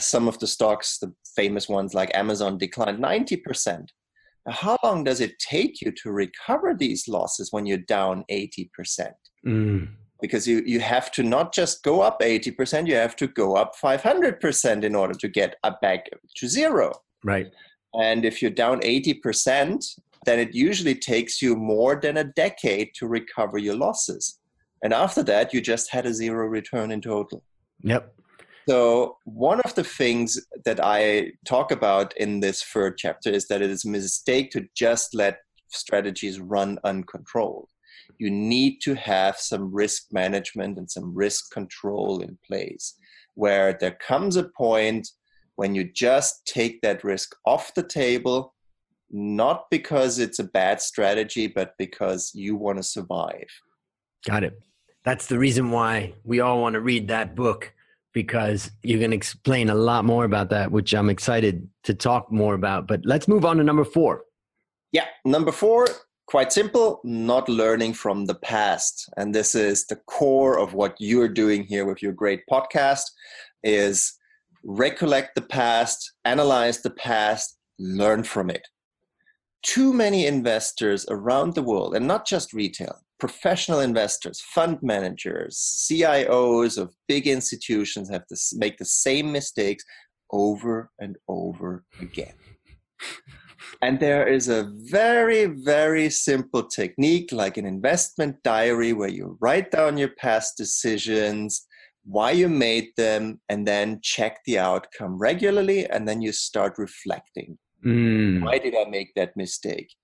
Some 0.00 0.26
of 0.26 0.38
the 0.40 0.48
stocks, 0.48 0.98
the 0.98 1.12
famous 1.36 1.68
ones 1.68 1.94
like 1.94 2.10
Amazon, 2.14 2.58
declined 2.58 2.98
90%. 2.98 3.86
How 4.48 4.78
long 4.82 5.04
does 5.04 5.20
it 5.20 5.38
take 5.38 5.80
you 5.80 5.92
to 5.92 6.10
recover 6.10 6.74
these 6.74 7.06
losses 7.06 7.52
when 7.52 7.66
you're 7.66 7.78
down 7.78 8.24
80%? 8.30 8.68
Mm 9.46 9.88
because 10.20 10.46
you, 10.48 10.62
you 10.66 10.80
have 10.80 11.12
to 11.12 11.22
not 11.22 11.54
just 11.54 11.82
go 11.82 12.00
up 12.00 12.20
80%, 12.20 12.86
you 12.86 12.94
have 12.94 13.16
to 13.16 13.28
go 13.28 13.54
up 13.54 13.74
500% 13.76 14.84
in 14.84 14.94
order 14.94 15.14
to 15.14 15.28
get 15.28 15.56
a 15.62 15.72
back 15.80 16.06
to 16.36 16.48
zero. 16.48 16.92
Right. 17.24 17.52
And 17.94 18.24
if 18.24 18.42
you're 18.42 18.50
down 18.50 18.80
80%, 18.80 20.00
then 20.24 20.38
it 20.38 20.54
usually 20.54 20.94
takes 20.94 21.40
you 21.40 21.56
more 21.56 21.96
than 21.96 22.16
a 22.16 22.24
decade 22.24 22.90
to 22.96 23.06
recover 23.06 23.58
your 23.58 23.76
losses. 23.76 24.38
And 24.82 24.92
after 24.92 25.22
that, 25.24 25.54
you 25.54 25.60
just 25.60 25.90
had 25.90 26.06
a 26.06 26.14
zero 26.14 26.46
return 26.46 26.90
in 26.90 27.00
total. 27.00 27.42
Yep. 27.82 28.14
So, 28.68 29.16
one 29.24 29.60
of 29.60 29.74
the 29.74 29.84
things 29.84 30.38
that 30.66 30.78
I 30.82 31.32
talk 31.46 31.70
about 31.70 32.14
in 32.18 32.40
this 32.40 32.62
third 32.62 32.98
chapter 32.98 33.30
is 33.30 33.48
that 33.48 33.62
it 33.62 33.70
is 33.70 33.86
a 33.86 33.88
mistake 33.88 34.50
to 34.50 34.68
just 34.76 35.14
let 35.14 35.38
strategies 35.70 36.38
run 36.38 36.78
uncontrolled 36.84 37.68
you 38.18 38.30
need 38.30 38.80
to 38.82 38.94
have 38.94 39.36
some 39.36 39.72
risk 39.72 40.06
management 40.12 40.78
and 40.78 40.90
some 40.90 41.14
risk 41.14 41.52
control 41.52 42.20
in 42.20 42.38
place 42.46 42.94
where 43.34 43.76
there 43.80 43.96
comes 44.06 44.36
a 44.36 44.50
point 44.56 45.08
when 45.54 45.74
you 45.74 45.84
just 45.84 46.44
take 46.46 46.80
that 46.82 47.04
risk 47.04 47.34
off 47.46 47.74
the 47.74 47.82
table 47.82 48.54
not 49.10 49.70
because 49.70 50.18
it's 50.18 50.38
a 50.38 50.44
bad 50.44 50.80
strategy 50.80 51.46
but 51.46 51.74
because 51.78 52.32
you 52.34 52.56
want 52.56 52.78
to 52.78 52.82
survive. 52.82 53.48
Got 54.26 54.44
it. 54.44 54.60
That's 55.04 55.26
the 55.26 55.38
reason 55.38 55.70
why 55.70 56.14
we 56.24 56.40
all 56.40 56.60
want 56.60 56.74
to 56.74 56.80
read 56.80 57.08
that 57.08 57.34
book 57.34 57.72
because 58.12 58.70
you're 58.82 58.98
going 58.98 59.12
to 59.12 59.16
explain 59.16 59.70
a 59.70 59.74
lot 59.74 60.04
more 60.04 60.24
about 60.24 60.50
that 60.50 60.72
which 60.72 60.94
i'm 60.94 61.10
excited 61.10 61.68
to 61.84 61.94
talk 61.94 62.30
more 62.32 62.54
about. 62.54 62.86
But 62.86 63.02
let's 63.04 63.28
move 63.28 63.44
on 63.44 63.56
to 63.58 63.64
number 63.64 63.84
four. 63.84 64.24
Yeah 64.92 65.06
number 65.24 65.52
four 65.52 65.86
quite 66.28 66.52
simple 66.52 67.00
not 67.04 67.48
learning 67.48 67.94
from 67.94 68.26
the 68.26 68.34
past. 68.34 69.08
And 69.16 69.34
this 69.34 69.54
is 69.54 69.86
the 69.86 69.96
core 69.96 70.58
of 70.58 70.74
what 70.74 70.94
you're 70.98 71.28
doing 71.28 71.64
here 71.64 71.86
with 71.86 72.02
your 72.02 72.12
great 72.12 72.42
podcast 72.50 73.04
is 73.64 74.14
recollect 74.62 75.34
the 75.34 75.42
past 75.42 76.12
analyze 76.26 76.82
the 76.82 76.90
past 76.90 77.56
learn 77.78 78.22
from 78.24 78.50
it. 78.50 78.68
Too 79.62 79.94
many 79.94 80.26
investors 80.26 81.06
around 81.08 81.54
the 81.54 81.62
world 81.62 81.96
and 81.96 82.06
not 82.06 82.26
just 82.26 82.52
retail 82.52 83.00
professional 83.18 83.80
investors 83.80 84.40
fund 84.40 84.78
managers 84.80 85.56
cios 85.90 86.78
of 86.78 86.94
big 87.08 87.26
institutions 87.26 88.08
have 88.08 88.24
to 88.28 88.36
make 88.54 88.78
the 88.78 88.84
same 88.84 89.32
mistakes 89.32 89.82
over 90.30 90.88
and 91.00 91.16
over 91.26 91.82
again 92.00 92.34
and 93.82 94.00
there 94.00 94.26
is 94.26 94.48
a 94.48 94.70
very, 94.90 95.46
very 95.46 96.10
simple 96.10 96.64
technique 96.64 97.30
like 97.32 97.56
an 97.56 97.66
investment 97.66 98.42
diary 98.42 98.92
where 98.92 99.08
you 99.08 99.36
write 99.40 99.70
down 99.70 99.96
your 99.96 100.10
past 100.18 100.56
decisions, 100.56 101.66
why 102.04 102.30
you 102.30 102.48
made 102.48 102.88
them, 102.96 103.40
and 103.48 103.66
then 103.66 104.00
check 104.02 104.40
the 104.46 104.58
outcome 104.58 105.18
regularly. 105.18 105.88
And 105.88 106.08
then 106.08 106.22
you 106.22 106.32
start 106.32 106.78
reflecting. 106.78 107.58
Mm. 107.84 108.42
Why 108.42 108.58
did 108.58 108.74
I 108.74 108.88
make 108.88 109.14
that 109.14 109.36
mistake? 109.36 109.94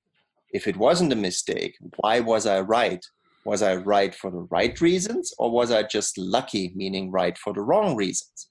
If 0.50 0.68
it 0.68 0.76
wasn't 0.76 1.12
a 1.12 1.16
mistake, 1.16 1.74
why 1.96 2.20
was 2.20 2.46
I 2.46 2.60
right? 2.60 3.04
Was 3.44 3.62
I 3.62 3.76
right 3.76 4.14
for 4.14 4.30
the 4.30 4.46
right 4.50 4.80
reasons, 4.80 5.34
or 5.38 5.50
was 5.50 5.70
I 5.70 5.82
just 5.82 6.16
lucky, 6.16 6.72
meaning 6.74 7.10
right 7.10 7.36
for 7.36 7.52
the 7.52 7.60
wrong 7.60 7.96
reasons? 7.96 8.48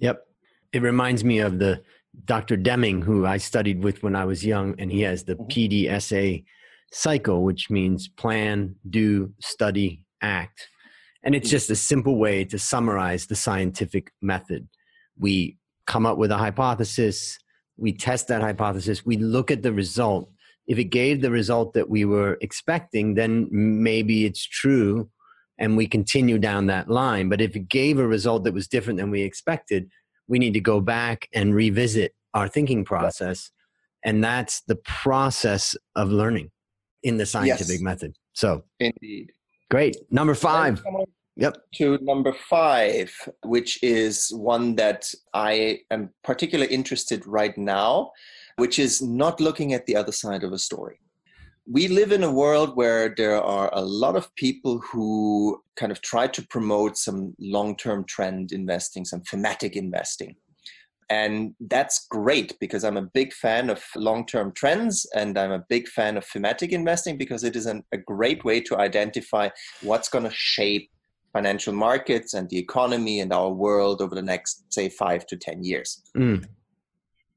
Yep. 0.00 0.26
It 0.72 0.82
reminds 0.82 1.24
me 1.24 1.38
of 1.38 1.58
the 1.58 1.82
Dr. 2.24 2.56
Deming, 2.56 3.02
who 3.02 3.26
I 3.26 3.36
studied 3.36 3.82
with 3.82 4.02
when 4.02 4.16
I 4.16 4.24
was 4.24 4.44
young, 4.44 4.74
and 4.78 4.90
he 4.90 5.02
has 5.02 5.24
the 5.24 5.36
mm-hmm. 5.36 5.46
PDSA 5.46 6.44
cycle, 6.92 7.44
which 7.44 7.70
means 7.70 8.08
plan, 8.08 8.74
do, 8.88 9.32
study, 9.40 10.02
act. 10.20 10.68
And 11.22 11.34
it's 11.34 11.48
mm. 11.48 11.52
just 11.52 11.70
a 11.70 11.76
simple 11.76 12.18
way 12.18 12.44
to 12.46 12.58
summarize 12.58 13.26
the 13.26 13.36
scientific 13.36 14.12
method. 14.20 14.68
We 15.18 15.58
come 15.86 16.06
up 16.06 16.18
with 16.18 16.30
a 16.30 16.38
hypothesis, 16.38 17.38
we 17.76 17.92
test 17.92 18.28
that 18.28 18.42
hypothesis, 18.42 19.04
we 19.06 19.16
look 19.16 19.50
at 19.50 19.62
the 19.62 19.72
result. 19.72 20.30
If 20.66 20.78
it 20.78 20.84
gave 20.84 21.20
the 21.20 21.30
result 21.30 21.74
that 21.74 21.90
we 21.90 22.04
were 22.04 22.38
expecting, 22.40 23.14
then 23.14 23.48
maybe 23.50 24.24
it's 24.24 24.44
true 24.46 25.10
and 25.58 25.76
we 25.76 25.86
continue 25.86 26.38
down 26.38 26.66
that 26.66 26.88
line. 26.88 27.28
But 27.28 27.40
if 27.40 27.54
it 27.54 27.68
gave 27.68 27.98
a 27.98 28.06
result 28.06 28.44
that 28.44 28.54
was 28.54 28.66
different 28.66 28.98
than 28.98 29.10
we 29.10 29.22
expected, 29.22 29.90
we 30.30 30.38
need 30.38 30.54
to 30.54 30.60
go 30.60 30.80
back 30.80 31.28
and 31.34 31.54
revisit 31.54 32.14
our 32.32 32.48
thinking 32.48 32.84
process. 32.84 33.50
And 34.04 34.22
that's 34.24 34.62
the 34.62 34.76
process 34.76 35.76
of 35.96 36.08
learning 36.08 36.50
in 37.02 37.18
the 37.18 37.26
scientific 37.26 37.80
yes. 37.80 37.82
method. 37.82 38.16
So 38.32 38.62
indeed. 38.78 39.32
great. 39.70 39.96
Number 40.10 40.34
five. 40.34 40.82
yep. 41.36 41.56
to 41.74 41.98
number 42.02 42.32
five 42.32 43.12
which 43.44 43.82
is 43.82 44.30
one 44.34 44.74
that 44.74 45.08
i 45.32 45.78
am 45.90 46.10
particularly 46.24 46.72
interested 46.72 47.24
right 47.24 47.56
now 47.56 48.10
which 48.56 48.78
is 48.78 49.00
not 49.00 49.40
looking 49.40 49.72
at 49.72 49.86
the 49.86 49.94
other 49.94 50.12
side 50.12 50.42
of 50.42 50.52
a 50.52 50.58
story 50.58 50.98
we 51.66 51.88
live 51.88 52.12
in 52.12 52.24
a 52.24 52.32
world 52.32 52.76
where 52.76 53.14
there 53.16 53.40
are 53.40 53.70
a 53.72 53.82
lot 53.82 54.16
of 54.16 54.34
people 54.34 54.78
who 54.78 55.62
kind 55.76 55.92
of 55.92 56.00
try 56.00 56.26
to 56.26 56.46
promote 56.48 56.96
some 56.96 57.34
long 57.38 57.76
term 57.76 58.04
trend 58.04 58.52
investing, 58.52 59.04
some 59.04 59.22
thematic 59.22 59.76
investing. 59.76 60.36
And 61.10 61.54
that's 61.60 62.06
great 62.08 62.56
because 62.60 62.84
I'm 62.84 62.96
a 62.96 63.02
big 63.02 63.32
fan 63.32 63.68
of 63.68 63.82
long 63.96 64.24
term 64.26 64.52
trends 64.52 65.06
and 65.14 65.36
I'm 65.36 65.50
a 65.50 65.64
big 65.68 65.88
fan 65.88 66.16
of 66.16 66.24
thematic 66.24 66.70
investing 66.72 67.18
because 67.18 67.42
it 67.42 67.56
is 67.56 67.66
an, 67.66 67.82
a 67.92 67.98
great 67.98 68.44
way 68.44 68.60
to 68.62 68.78
identify 68.78 69.48
what's 69.82 70.08
going 70.08 70.24
to 70.24 70.30
shape 70.32 70.88
financial 71.32 71.72
markets 71.72 72.34
and 72.34 72.48
the 72.48 72.58
economy 72.58 73.20
and 73.20 73.32
our 73.32 73.50
world 73.50 74.00
over 74.00 74.14
the 74.14 74.22
next, 74.22 74.72
say, 74.72 74.88
five 74.88 75.26
to 75.26 75.36
10 75.36 75.64
years. 75.64 76.02
Mm. 76.16 76.46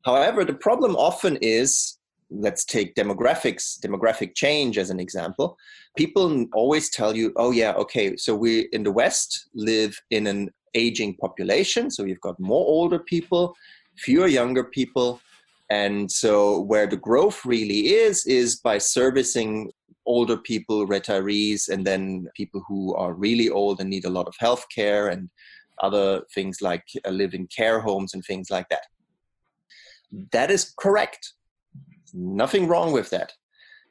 However, 0.06 0.46
the 0.46 0.54
problem 0.54 0.96
often 0.96 1.38
is 1.42 1.98
let's 2.30 2.66
take 2.66 2.96
demographics, 2.96 3.80
demographic 3.80 4.36
change 4.36 4.78
as 4.78 4.90
an 4.90 5.00
example. 5.00 5.58
People 5.98 6.46
always 6.54 6.90
tell 6.90 7.16
you, 7.16 7.32
oh, 7.36 7.52
yeah, 7.52 7.74
okay, 7.74 8.16
so 8.16 8.36
we 8.36 8.70
in 8.74 8.84
the 8.84 8.92
West 8.92 9.50
live 9.54 10.00
in 10.10 10.28
an 10.28 10.50
aging 10.74 11.16
population. 11.18 11.92
So 11.92 12.04
you've 12.04 12.22
got 12.22 12.40
more 12.40 12.66
older 12.66 13.00
people, 13.00 13.56
fewer 13.98 14.28
younger 14.28 14.64
people. 14.64 15.22
And 15.70 16.12
so 16.12 16.62
where 16.62 16.88
the 16.88 16.98
growth 16.98 17.46
really 17.46 17.94
is, 17.94 18.26
is 18.26 18.58
by 18.58 18.78
servicing 18.78 19.72
older 20.06 20.38
people, 20.38 20.88
retirees, 20.88 21.70
and 21.70 21.86
then 21.86 22.28
people 22.36 22.64
who 22.68 22.94
are 22.96 23.14
really 23.14 23.50
old 23.50 23.80
and 23.80 23.90
need 23.90 24.06
a 24.06 24.10
lot 24.10 24.28
of 24.28 24.36
health 24.40 24.66
care 24.74 25.08
and 25.08 25.30
other 25.82 26.22
things 26.34 26.62
like 26.62 26.84
uh, 27.06 27.10
live 27.10 27.34
in 27.34 27.48
care 27.48 27.80
homes 27.80 28.14
and 28.14 28.24
things 28.24 28.50
like 28.50 28.68
that. 28.70 28.84
That 30.32 30.52
is 30.52 30.74
correct. 30.78 31.34
Nothing 32.14 32.68
wrong 32.68 32.92
with 32.92 33.10
that. 33.10 33.34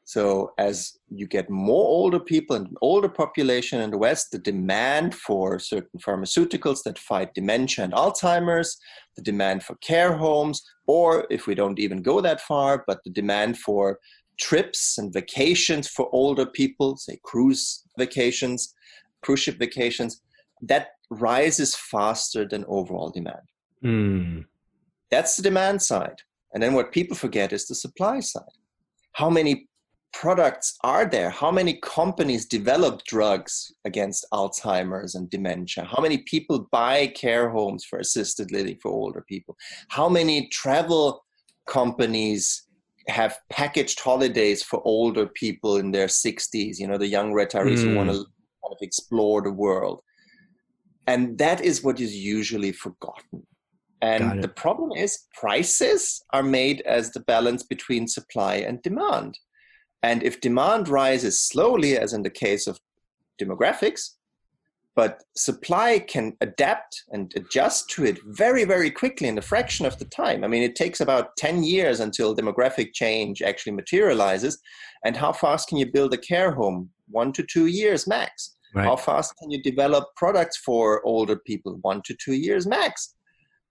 So 0.05 0.53
as 0.59 0.99
you 1.11 1.27
get 1.27 1.49
more 1.49 1.87
older 1.87 2.19
people 2.19 2.57
and 2.57 2.77
older 2.83 3.09
population 3.09 3.81
in 3.81 3.91
the 3.91 3.99
West, 3.99 4.33
the 4.33 4.39
demand 4.39 5.15
for 5.15 5.59
certain 5.59 6.01
pharmaceuticals 6.01 6.83
that 6.85 6.99
fight 6.99 7.35
dementia 7.35 7.85
and 7.85 7.93
Alzheimer's, 7.93 8.79
the 9.17 9.23
demand 9.23 9.63
for 9.63 9.77
care 9.77 10.17
homes, 10.17 10.63
or 10.87 11.27
if 11.31 11.47
we 11.47 11.55
don't 11.55 11.79
even 11.79 12.03
go 12.03 12.21
that 12.21 12.41
far, 12.41 12.85
but 12.87 12.99
the 13.05 13.11
demand 13.11 13.59
for 13.59 13.99
trips 14.41 14.99
and 14.99 15.13
vacations 15.13 15.89
for 15.89 16.09
older 16.13 16.47
people, 16.47 16.97
say 16.97 17.19
cruise 17.23 17.85
vacations, 17.97 18.75
cruise 19.23 19.41
ship 19.41 19.59
vacations, 19.59 20.21
that 20.63 20.89
rises 21.11 21.77
faster 21.77 22.47
than 22.47 22.65
overall 22.67 23.11
demand. 23.11 23.47
Mm. 23.85 24.47
That's 25.11 25.37
the 25.37 25.43
demand 25.43 25.83
side. 25.83 26.23
And 26.55 26.63
then 26.63 26.75
what 26.75 26.93
people 26.93 27.17
forget 27.17 27.53
is 27.53 27.67
the 27.67 27.75
supply 27.75 28.21
side. 28.21 28.43
How 29.13 29.31
many 29.31 29.69
products 30.13 30.77
are 30.85 31.07
there? 31.07 31.31
How 31.31 31.51
many 31.51 31.75
companies 31.75 32.47
develop 32.47 33.03
drugs 33.05 33.73
against 33.85 34.27
Alzheimer's 34.33 35.15
and 35.15 35.29
dementia? 35.31 35.85
How 35.85 36.03
many 36.03 36.19
people 36.19 36.69
buy 36.71 37.09
care 37.09 37.49
homes 37.49 37.85
for 37.85 37.99
assisted 37.99 38.53
living 38.53 38.79
for 38.81 38.91
older 38.91 39.25
people? 39.27 39.57
How 39.89 40.09
many 40.09 40.49
travel 40.49 41.25
companies 41.67 42.67
have 43.09 43.37
packaged 43.51 44.01
holidays 44.01 44.63
for 44.63 44.81
older 44.85 45.27
people 45.27 45.79
in 45.79 45.91
their 45.91 46.07
60s, 46.07 46.79
you 46.79 46.87
know, 46.87 46.99
the 46.99 47.07
young 47.07 47.33
retirees 47.33 47.79
mm. 47.79 47.91
who 47.91 47.97
want 47.97 48.11
to 48.11 48.17
kind 48.17 48.73
of 48.73 48.79
explore 48.81 49.43
the 49.43 49.51
world? 49.51 50.03
And 51.07 51.37
that 51.39 51.61
is 51.61 51.83
what 51.83 52.01
is 52.01 52.15
usually 52.15 52.73
forgotten. 52.73 53.45
And 54.03 54.43
the 54.43 54.49
problem 54.49 54.91
is, 54.93 55.27
prices 55.33 56.25
are 56.33 56.43
made 56.43 56.81
as 56.83 57.13
the 57.13 57.21
balance 57.21 57.63
between 57.63 58.09
supply 58.09 58.57
and 58.57 58.83
demand. 58.83 59.39
And 60.03 60.25
if 60.25 60.41
demand 60.41 60.89
rises 60.89 61.39
slowly, 61.39 61.97
as 61.97 62.13
in 62.13 62.25
the 62.25 62.31
case 62.31 62.67
of 62.67 62.81
demographics, 63.41 64.15
but 64.95 65.23
supply 65.37 66.01
can 66.01 66.37
adapt 66.41 67.05
and 67.13 67.33
adjust 67.37 67.89
to 67.91 68.05
it 68.05 68.19
very, 68.27 68.65
very 68.65 68.91
quickly 68.91 69.29
in 69.29 69.39
a 69.39 69.43
fraction 69.43 69.87
of 69.87 69.99
the 69.99 70.05
time. 70.07 70.45
I 70.45 70.49
mean, 70.49 70.63
it 70.63 70.77
takes 70.77 71.01
about 71.01 71.37
10 71.39 71.63
years 71.63 72.01
until 72.01 72.37
demographic 72.37 72.93
change 72.93 73.41
actually 73.41 73.73
materializes. 73.73 74.61
And 75.05 75.17
how 75.17 75.33
fast 75.33 75.69
can 75.69 75.79
you 75.79 75.91
build 75.91 76.13
a 76.13 76.19
care 76.19 76.51
home? 76.51 76.91
One 77.09 77.33
to 77.35 77.43
two 77.43 77.67
years 77.67 78.07
max. 78.07 78.57
Right. 78.75 78.85
How 78.85 78.97
fast 78.97 79.35
can 79.39 79.51
you 79.51 79.63
develop 79.63 80.09
products 80.17 80.59
for 80.59 81.05
older 81.07 81.37
people? 81.37 81.79
One 81.83 82.03
to 82.05 82.15
two 82.23 82.35
years 82.35 82.67
max. 82.67 83.15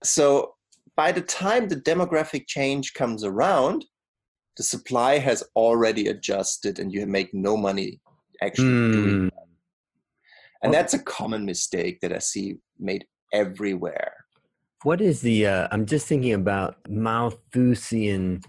So 0.04 0.56
by 0.96 1.12
the 1.12 1.22
time 1.22 1.68
the 1.68 1.76
demographic 1.76 2.48
change 2.48 2.94
comes 2.94 3.24
around, 3.24 3.86
the 4.58 4.64
supply 4.64 5.18
has 5.18 5.44
already 5.56 6.08
adjusted 6.08 6.80
and 6.80 6.94
you 6.94 7.06
make 7.06 7.34
no 7.34 7.56
money 7.56 8.02
actually 8.42 8.68
mm. 8.68 8.92
doing 8.92 9.26
that. 9.26 9.34
And 10.64 10.74
that's 10.74 10.94
a 10.94 11.00
common 11.00 11.46
mistake 11.46 12.02
that 12.02 12.14
I 12.14 12.20
see 12.20 12.58
made 12.80 13.06
everywhere. 13.34 14.14
What 14.84 15.02
is 15.02 15.22
the, 15.22 15.48
uh, 15.48 15.68
I'm 15.72 15.86
just 15.86 16.08
thinking 16.08 16.34
about 16.34 16.78
Malthusian, 16.88 18.42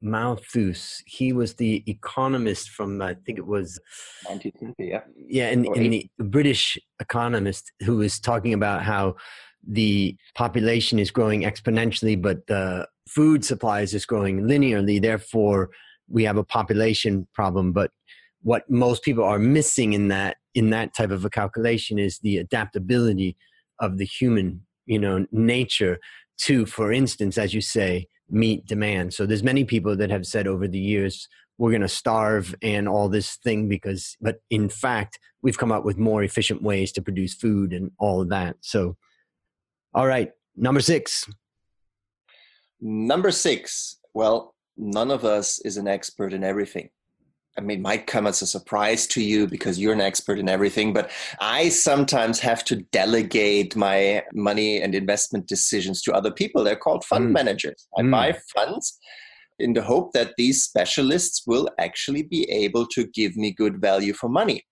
Malthus. 0.00 1.02
He 1.06 1.32
was 1.32 1.54
the 1.54 1.82
economist 1.86 2.70
from, 2.70 3.00
I 3.02 3.14
think 3.26 3.38
it 3.38 3.46
was 3.46 3.78
1950, 4.26 4.84
yeah. 4.84 5.00
Yeah, 5.16 5.48
and, 5.48 5.66
and 5.66 5.92
the 5.92 6.24
British 6.24 6.78
economist 7.00 7.72
who 7.84 7.96
was 7.96 8.20
talking 8.20 8.54
about 8.54 8.82
how 8.82 9.16
the 9.66 10.16
population 10.34 10.98
is 10.98 11.10
growing 11.10 11.42
exponentially, 11.42 12.20
but 12.20 12.46
the 12.46 12.88
food 13.08 13.44
supply 13.44 13.80
is 13.80 13.92
just 13.92 14.06
growing 14.06 14.42
linearly. 14.42 15.00
Therefore, 15.00 15.70
we 16.08 16.24
have 16.24 16.36
a 16.36 16.44
population 16.44 17.26
problem. 17.34 17.72
But 17.72 17.90
what 18.42 18.68
most 18.70 19.02
people 19.02 19.24
are 19.24 19.38
missing 19.38 19.92
in 19.92 20.08
that 20.08 20.38
in 20.54 20.70
that 20.70 20.94
type 20.94 21.10
of 21.10 21.24
a 21.24 21.30
calculation 21.30 21.98
is 21.98 22.18
the 22.18 22.38
adaptability 22.38 23.36
of 23.78 23.98
the 23.98 24.04
human, 24.04 24.66
you 24.86 24.98
know, 24.98 25.24
nature 25.30 25.98
to, 26.38 26.66
for 26.66 26.92
instance, 26.92 27.38
as 27.38 27.54
you 27.54 27.60
say, 27.60 28.08
meet 28.28 28.66
demand. 28.66 29.14
So 29.14 29.26
there's 29.26 29.42
many 29.42 29.64
people 29.64 29.96
that 29.96 30.10
have 30.10 30.26
said 30.26 30.46
over 30.46 30.66
the 30.66 30.78
years, 30.78 31.28
we're 31.58 31.70
going 31.70 31.82
to 31.82 31.88
starve 31.88 32.54
and 32.62 32.88
all 32.88 33.08
this 33.08 33.36
thing 33.36 33.68
because, 33.68 34.16
but 34.20 34.40
in 34.50 34.68
fact, 34.68 35.18
we've 35.42 35.58
come 35.58 35.70
up 35.70 35.84
with 35.84 35.98
more 35.98 36.22
efficient 36.22 36.62
ways 36.62 36.90
to 36.92 37.02
produce 37.02 37.34
food 37.34 37.72
and 37.72 37.90
all 37.98 38.22
of 38.22 38.30
that. 38.30 38.56
So, 38.60 38.96
all 39.94 40.06
right, 40.06 40.30
number 40.56 40.80
six. 40.80 41.28
Number 42.80 43.30
six. 43.30 43.98
Well, 44.14 44.54
none 44.76 45.10
of 45.10 45.24
us 45.24 45.60
is 45.60 45.76
an 45.76 45.88
expert 45.88 46.32
in 46.32 46.44
everything. 46.44 46.90
I 47.58 47.62
mean, 47.62 47.78
it 47.78 47.82
might 47.82 48.06
come 48.06 48.26
as 48.26 48.42
a 48.42 48.46
surprise 48.46 49.06
to 49.08 49.22
you 49.22 49.46
because 49.46 49.78
you're 49.78 49.92
an 49.92 50.00
expert 50.00 50.38
in 50.38 50.48
everything, 50.48 50.92
but 50.92 51.10
I 51.40 51.68
sometimes 51.68 52.38
have 52.40 52.64
to 52.66 52.76
delegate 52.76 53.74
my 53.74 54.22
money 54.32 54.80
and 54.80 54.94
investment 54.94 55.48
decisions 55.48 56.00
to 56.02 56.14
other 56.14 56.30
people. 56.30 56.62
They're 56.62 56.76
called 56.76 57.04
fund 57.04 57.28
mm. 57.28 57.32
managers. 57.32 57.88
I 57.98 58.02
mm. 58.02 58.10
buy 58.12 58.38
funds 58.54 58.98
in 59.58 59.74
the 59.74 59.82
hope 59.82 60.12
that 60.12 60.34
these 60.38 60.62
specialists 60.62 61.42
will 61.46 61.68
actually 61.78 62.22
be 62.22 62.48
able 62.50 62.86
to 62.86 63.06
give 63.08 63.36
me 63.36 63.52
good 63.52 63.80
value 63.80 64.14
for 64.14 64.28
money. 64.28 64.64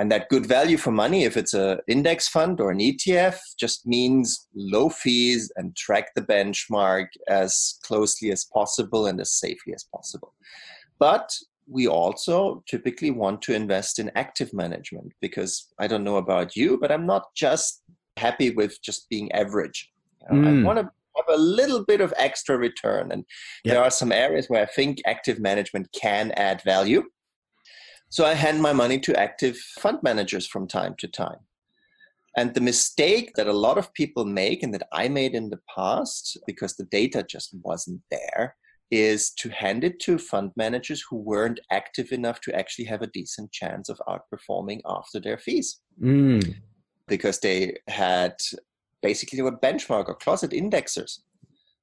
And 0.00 0.10
that 0.10 0.30
good 0.30 0.46
value 0.46 0.78
for 0.78 0.90
money, 0.90 1.24
if 1.24 1.36
it's 1.36 1.52
an 1.52 1.78
index 1.86 2.26
fund 2.26 2.58
or 2.58 2.70
an 2.70 2.78
ETF, 2.78 3.38
just 3.58 3.86
means 3.86 4.48
low 4.54 4.88
fees 4.88 5.52
and 5.56 5.76
track 5.76 6.14
the 6.14 6.22
benchmark 6.22 7.08
as 7.28 7.78
closely 7.82 8.32
as 8.32 8.46
possible 8.46 9.06
and 9.06 9.20
as 9.20 9.30
safely 9.30 9.74
as 9.74 9.84
possible. 9.94 10.32
But 10.98 11.30
we 11.68 11.86
also 11.86 12.64
typically 12.66 13.10
want 13.10 13.42
to 13.42 13.54
invest 13.54 13.98
in 13.98 14.10
active 14.14 14.54
management 14.54 15.12
because 15.20 15.68
I 15.78 15.86
don't 15.86 16.02
know 16.02 16.16
about 16.16 16.56
you, 16.56 16.78
but 16.80 16.90
I'm 16.90 17.04
not 17.04 17.34
just 17.34 17.82
happy 18.16 18.52
with 18.52 18.80
just 18.80 19.06
being 19.10 19.30
average. 19.32 19.90
Mm. 20.32 20.62
I 20.62 20.64
want 20.64 20.78
to 20.78 20.84
have 20.84 21.38
a 21.38 21.38
little 21.38 21.84
bit 21.84 22.00
of 22.00 22.14
extra 22.16 22.56
return. 22.56 23.12
And 23.12 23.26
yep. 23.64 23.74
there 23.74 23.84
are 23.84 23.90
some 23.90 24.12
areas 24.12 24.46
where 24.48 24.62
I 24.62 24.66
think 24.66 25.02
active 25.04 25.38
management 25.40 25.88
can 25.92 26.30
add 26.32 26.62
value. 26.62 27.02
So 28.10 28.26
I 28.26 28.34
hand 28.34 28.60
my 28.60 28.72
money 28.72 28.98
to 29.00 29.18
active 29.18 29.56
fund 29.56 29.98
managers 30.02 30.46
from 30.46 30.66
time 30.66 30.94
to 30.98 31.08
time. 31.08 31.38
And 32.36 32.54
the 32.54 32.60
mistake 32.60 33.32
that 33.36 33.46
a 33.46 33.52
lot 33.52 33.78
of 33.78 33.92
people 33.94 34.24
make 34.24 34.62
and 34.62 34.74
that 34.74 34.86
I 34.92 35.08
made 35.08 35.34
in 35.34 35.50
the 35.50 35.60
past, 35.74 36.36
because 36.46 36.76
the 36.76 36.84
data 36.84 37.24
just 37.28 37.54
wasn't 37.62 38.02
there, 38.10 38.56
is 38.90 39.30
to 39.34 39.48
hand 39.50 39.84
it 39.84 40.00
to 40.00 40.18
fund 40.18 40.50
managers 40.56 41.04
who 41.08 41.16
weren't 41.16 41.60
active 41.70 42.10
enough 42.10 42.40
to 42.40 42.54
actually 42.54 42.86
have 42.86 43.02
a 43.02 43.06
decent 43.08 43.52
chance 43.52 43.88
of 43.88 44.00
outperforming 44.08 44.80
after 44.84 45.20
their 45.20 45.38
fees. 45.38 45.80
Mm. 46.02 46.56
Because 47.06 47.38
they 47.38 47.76
had 47.86 48.34
basically 49.02 49.36
they 49.36 49.42
were 49.42 49.56
benchmark 49.56 50.08
or 50.08 50.14
closet 50.14 50.50
indexers. 50.50 51.20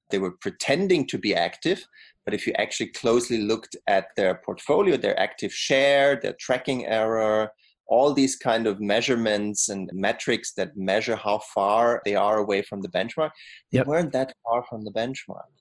They 0.09 0.19
were 0.19 0.31
pretending 0.31 1.07
to 1.07 1.17
be 1.17 1.33
active, 1.35 1.85
but 2.27 2.33
if 2.33 2.45
you 2.45 2.51
actually 2.57 2.87
closely 2.87 3.37
looked 3.37 3.77
at 3.87 4.07
their 4.17 4.35
portfolio, 4.35 4.97
their 4.97 5.17
active 5.17 5.53
share, 5.53 6.19
their 6.21 6.35
tracking 6.37 6.85
error, 6.85 7.49
all 7.87 8.13
these 8.13 8.35
kind 8.35 8.67
of 8.67 8.81
measurements 8.81 9.69
and 9.69 9.89
metrics 9.93 10.51
that 10.55 10.75
measure 10.75 11.15
how 11.15 11.39
far 11.55 12.01
they 12.03 12.15
are 12.15 12.39
away 12.39 12.61
from 12.61 12.81
the 12.81 12.89
benchmark, 12.89 13.29
yep. 13.71 13.85
they 13.85 13.89
weren't 13.89 14.11
that 14.11 14.33
far 14.43 14.61
from 14.69 14.83
the 14.83 14.91
benchmark. 14.91 15.53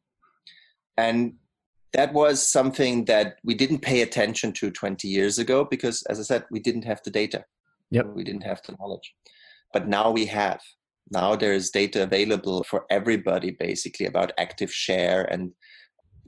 And 0.96 1.34
that 1.92 2.12
was 2.12 2.44
something 2.44 3.04
that 3.04 3.36
we 3.44 3.54
didn't 3.54 3.82
pay 3.82 4.02
attention 4.02 4.50
to 4.54 4.72
20 4.72 5.06
years 5.06 5.38
ago 5.38 5.64
because, 5.64 6.02
as 6.10 6.18
I 6.18 6.24
said, 6.24 6.46
we 6.50 6.58
didn't 6.58 6.82
have 6.82 7.00
the 7.04 7.12
data. 7.12 7.44
Yep. 7.92 8.06
We 8.06 8.24
didn't 8.24 8.42
have 8.42 8.60
the 8.66 8.74
knowledge. 8.80 9.14
But 9.72 9.86
now 9.86 10.10
we 10.10 10.26
have. 10.26 10.60
Now 11.12 11.36
there's 11.36 11.70
data 11.70 12.02
available 12.02 12.64
for 12.64 12.86
everybody 12.90 13.52
basically 13.52 14.06
about 14.06 14.32
active 14.36 14.72
share 14.72 15.22
and 15.32 15.52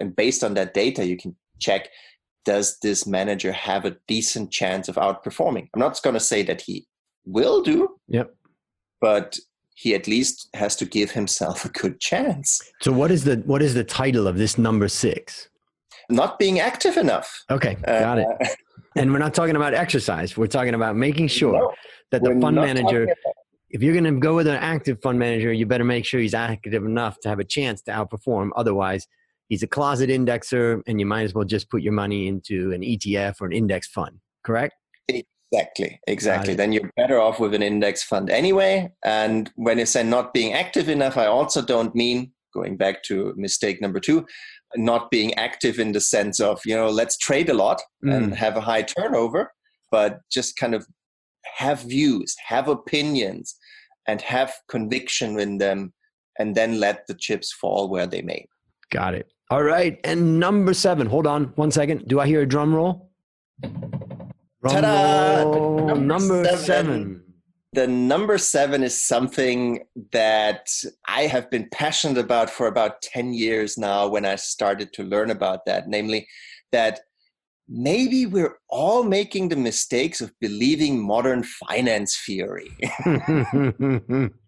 and 0.01 0.15
based 0.15 0.45
on 0.45 0.55
that 0.55 0.75
data, 0.75 1.07
you 1.07 1.17
can 1.17 1.37
check 1.59 1.89
does 2.45 2.79
this 2.81 3.07
manager 3.07 3.53
have 3.53 3.85
a 3.85 3.95
decent 4.07 4.51
chance 4.51 4.89
of 4.89 4.95
outperforming? 4.95 5.69
I'm 5.75 5.81
not 5.81 6.01
going 6.03 6.15
to 6.15 6.21
say 6.21 6.43
that 6.45 6.63
he 6.63 6.87
will 7.27 7.61
do. 7.61 7.97
Yep. 8.09 8.35
But 9.03 9.39
he 9.75 9.95
at 9.95 10.07
least 10.07 10.49
has 10.55 10.75
to 10.77 10.87
give 10.87 11.11
himself 11.11 11.65
a 11.67 11.69
good 11.69 12.01
chance. 12.01 12.61
So 12.81 12.91
what 12.91 13.11
is 13.11 13.25
the 13.25 13.37
what 13.45 13.63
is 13.63 13.75
the 13.75 13.85
title 13.85 14.27
of 14.27 14.39
this 14.39 14.57
number 14.57 14.89
6? 14.89 15.49
Not 16.09 16.39
being 16.39 16.59
active 16.59 16.97
enough. 16.97 17.45
Okay, 17.51 17.75
got 17.85 18.19
uh, 18.19 18.25
it. 18.41 18.57
and 18.97 19.13
we're 19.13 19.19
not 19.19 19.35
talking 19.35 19.57
about 19.57 19.75
exercise. 19.75 20.35
We're 20.37 20.47
talking 20.47 20.73
about 20.73 20.97
making 20.97 21.29
sure 21.29 21.53
no, 21.53 21.75
that 22.13 22.23
the 22.23 22.39
fund 22.41 22.57
manager 22.57 23.09
if 23.71 23.83
you're 23.83 23.93
going 23.93 24.05
to 24.05 24.19
go 24.19 24.35
with 24.35 24.47
an 24.47 24.55
active 24.55 25.01
fund 25.03 25.19
manager, 25.19 25.53
you 25.53 25.67
better 25.67 25.85
make 25.85 26.07
sure 26.07 26.21
he's 26.21 26.33
active 26.33 26.73
enough 26.73 27.21
to 27.21 27.29
have 27.29 27.39
a 27.39 27.45
chance 27.45 27.83
to 27.83 27.91
outperform. 27.91 28.49
Otherwise, 28.57 29.07
he's 29.49 29.63
a 29.63 29.67
closet 29.67 30.11
indexer, 30.11 30.83
and 30.87 31.01
you 31.01 31.07
might 31.07 31.23
as 31.23 31.35
well 31.35 31.45
just 31.45 31.71
put 31.71 31.83
your 31.83 31.93
money 31.93 32.29
into 32.29 32.73
an 32.73 32.83
ETF 32.83 33.41
or 33.41 33.47
an 33.47 33.53
index 33.53 33.87
fund. 33.89 34.21
Correct? 34.45 34.75
Exactly, 35.51 35.99
exactly. 36.07 36.55
Then 36.55 36.73
you're 36.73 36.91
better 36.97 37.19
off 37.19 37.41
with 37.41 37.55
an 37.55 37.63
index 37.63 38.03
fund 38.03 38.29
anyway. 38.29 38.93
And 39.03 39.51
when 39.57 39.79
you 39.79 39.87
say 39.87 40.03
not 40.03 40.35
being 40.35 40.53
active 40.53 40.89
enough, 40.89 41.17
I 41.17 41.27
also 41.27 41.63
don't 41.63 41.95
mean 41.95 42.33
going 42.53 42.77
back 42.77 43.03
to 43.05 43.33
mistake 43.37 43.81
number 43.81 44.01
two, 44.01 44.27
not 44.77 45.11
being 45.11 45.33
active 45.35 45.79
in 45.79 45.93
the 45.93 46.01
sense 46.01 46.39
of, 46.41 46.61
you 46.67 46.77
know, 46.77 46.91
let's 46.91 47.17
trade 47.17 47.49
a 47.49 47.55
lot 47.55 47.81
mm. 48.05 48.15
and 48.15 48.35
have 48.35 48.57
a 48.57 48.61
high 48.61 48.83
turnover, 48.83 49.53
but 49.91 50.21
just 50.31 50.57
kind 50.57 50.75
of 50.75 50.87
have 51.57 51.81
views, 51.83 52.35
have 52.47 52.69
opinions, 52.69 53.57
and 54.07 54.21
have 54.21 54.53
conviction 54.69 55.39
in 55.39 55.59
them, 55.59 55.95
and 56.39 56.55
then 56.55 56.79
let 56.79 57.07
the 57.07 57.15
chips 57.15 57.53
fall 57.53 57.89
where 57.89 58.07
they 58.07 58.23
may. 58.23 58.47
Got 58.91 59.15
it. 59.15 59.33
All 59.51 59.63
right. 59.63 59.99
And 60.05 60.39
number 60.39 60.75
seven, 60.75 61.07
hold 61.07 61.27
on 61.27 61.45
one 61.57 61.71
second. 61.71 62.07
Do 62.07 62.21
I 62.21 62.27
hear 62.27 62.43
a 62.43 62.47
drum 62.47 62.75
roll? 62.75 63.11
Ta-da! 64.67 65.45
Number, 65.45 65.95
number 65.95 66.45
seven. 66.45 66.65
seven. 66.65 67.23
The 67.73 67.87
number 67.87 68.39
seven 68.39 68.83
is 68.83 69.01
something 69.01 69.85
that 70.13 70.69
I 71.07 71.23
have 71.23 71.51
been 71.51 71.69
passionate 71.73 72.19
about 72.19 72.51
for 72.51 72.67
about 72.67 73.01
10 73.03 73.33
years 73.33 73.79
now 73.79 74.09
when 74.09 74.25
I 74.25 74.37
started 74.37 74.93
to 74.95 75.03
learn 75.03 75.31
about 75.31 75.65
that, 75.67 75.89
namely 75.89 76.27
that 76.73 77.01
maybe 77.69 78.27
we're 78.27 78.57
all 78.69 79.03
making 79.03 79.49
the 79.49 79.57
mistakes 79.57 80.21
of 80.21 80.33
believing 80.41 81.01
modern 81.01 81.43
finance 81.43 82.19
theory. 82.27 82.71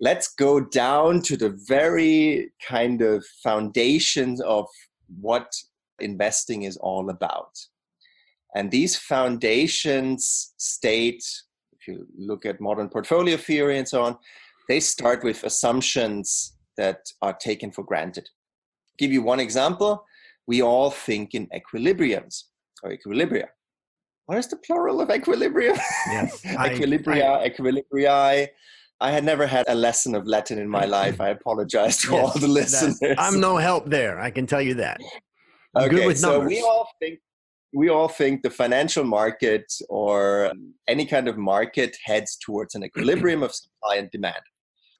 Let's 0.00 0.34
go 0.34 0.60
down 0.60 1.22
to 1.22 1.36
the 1.36 1.50
very 1.68 2.52
kind 2.66 3.00
of 3.00 3.24
foundations 3.42 4.40
of 4.40 4.66
what 5.20 5.52
investing 6.00 6.62
is 6.64 6.76
all 6.76 7.10
about. 7.10 7.50
And 8.54 8.70
these 8.70 8.96
foundations 8.96 10.54
state, 10.56 11.24
if 11.72 11.88
you 11.88 12.06
look 12.16 12.46
at 12.46 12.60
modern 12.60 12.88
portfolio 12.88 13.36
theory 13.36 13.78
and 13.78 13.88
so 13.88 14.02
on, 14.02 14.16
they 14.68 14.80
start 14.80 15.24
with 15.24 15.44
assumptions 15.44 16.56
that 16.76 16.98
are 17.22 17.34
taken 17.34 17.70
for 17.70 17.84
granted. 17.84 18.28
Give 18.98 19.12
you 19.12 19.22
one 19.22 19.40
example. 19.40 20.04
We 20.46 20.62
all 20.62 20.90
think 20.90 21.34
in 21.34 21.48
equilibriums 21.48 22.44
or 22.82 22.90
equilibria. 22.90 23.46
What 24.26 24.38
is 24.38 24.48
the 24.48 24.56
plural 24.56 25.00
of 25.00 25.10
equilibrium? 25.10 25.76
Yes. 26.06 26.42
equilibria, 26.44 27.40
I, 27.40 27.50
equilibrii. 27.50 28.48
I 29.00 29.10
had 29.10 29.24
never 29.24 29.46
had 29.46 29.66
a 29.68 29.74
lesson 29.74 30.14
of 30.14 30.26
Latin 30.26 30.58
in 30.58 30.68
my 30.68 30.84
life. 30.84 31.20
I 31.20 31.28
apologize 31.30 31.98
to 31.98 32.12
yes, 32.12 32.24
all 32.24 32.40
the 32.40 32.48
listeners. 32.48 33.00
I'm 33.18 33.40
no 33.40 33.56
help 33.56 33.90
there. 33.90 34.20
I 34.20 34.30
can 34.30 34.46
tell 34.46 34.62
you 34.62 34.74
that. 34.74 35.00
I'm 35.74 35.90
okay, 35.90 36.14
so 36.14 36.40
we 36.40 36.60
all 36.60 36.88
think 37.00 37.18
we 37.74 37.88
all 37.88 38.08
think 38.08 38.42
the 38.42 38.50
financial 38.50 39.02
market 39.02 39.64
or 39.88 40.52
any 40.86 41.04
kind 41.06 41.26
of 41.26 41.36
market 41.36 41.96
heads 42.04 42.36
towards 42.36 42.76
an 42.76 42.84
equilibrium 42.84 43.42
of 43.42 43.52
supply 43.52 43.96
and 43.96 44.08
demand. 44.12 44.40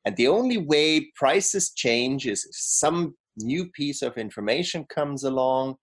And 0.04 0.16
the 0.16 0.28
only 0.28 0.58
way 0.58 1.10
prices 1.14 1.72
change 1.72 2.26
is 2.26 2.44
if 2.44 2.56
some 2.56 3.14
new 3.38 3.70
piece 3.70 4.02
of 4.02 4.18
information 4.18 4.84
comes 4.92 5.22
along 5.22 5.76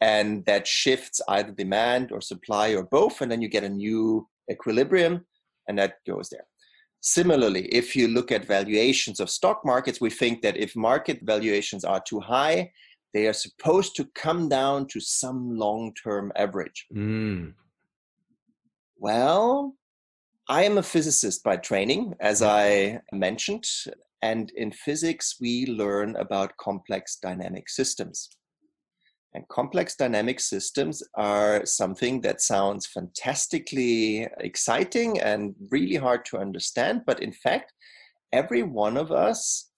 and 0.00 0.44
that 0.44 0.66
shifts 0.66 1.20
either 1.28 1.52
demand 1.52 2.12
or 2.12 2.20
supply 2.20 2.74
or 2.74 2.84
both, 2.84 3.22
and 3.22 3.32
then 3.32 3.40
you 3.40 3.48
get 3.48 3.64
a 3.64 3.68
new 3.68 4.28
equilibrium 4.50 5.24
and 5.66 5.78
that 5.78 5.94
goes 6.06 6.28
there. 6.28 6.44
Similarly, 7.06 7.66
if 7.66 7.94
you 7.94 8.08
look 8.08 8.32
at 8.32 8.46
valuations 8.46 9.20
of 9.20 9.28
stock 9.28 9.62
markets, 9.62 10.00
we 10.00 10.08
think 10.08 10.40
that 10.40 10.56
if 10.56 10.74
market 10.74 11.20
valuations 11.22 11.84
are 11.84 12.00
too 12.00 12.18
high, 12.18 12.72
they 13.12 13.26
are 13.26 13.34
supposed 13.34 13.94
to 13.96 14.06
come 14.14 14.48
down 14.48 14.86
to 14.86 15.00
some 15.00 15.58
long 15.58 15.92
term 16.02 16.32
average. 16.34 16.86
Mm. 16.96 17.52
Well, 18.96 19.74
I 20.48 20.64
am 20.64 20.78
a 20.78 20.82
physicist 20.82 21.44
by 21.44 21.58
training, 21.58 22.14
as 22.20 22.40
I 22.40 23.00
mentioned. 23.12 23.66
And 24.22 24.50
in 24.56 24.72
physics, 24.72 25.36
we 25.38 25.66
learn 25.66 26.16
about 26.16 26.56
complex 26.56 27.18
dynamic 27.20 27.68
systems. 27.68 28.30
And 29.34 29.46
complex 29.48 29.96
dynamic 29.96 30.38
systems 30.38 31.02
are 31.14 31.66
something 31.66 32.20
that 32.20 32.40
sounds 32.40 32.86
fantastically 32.86 34.28
exciting 34.38 35.20
and 35.20 35.54
really 35.70 35.96
hard 35.96 36.24
to 36.26 36.38
understand. 36.38 37.02
But 37.04 37.20
in 37.20 37.32
fact, 37.32 37.72
every 38.32 38.62
one 38.62 38.96
of 38.96 39.10
us 39.10 39.70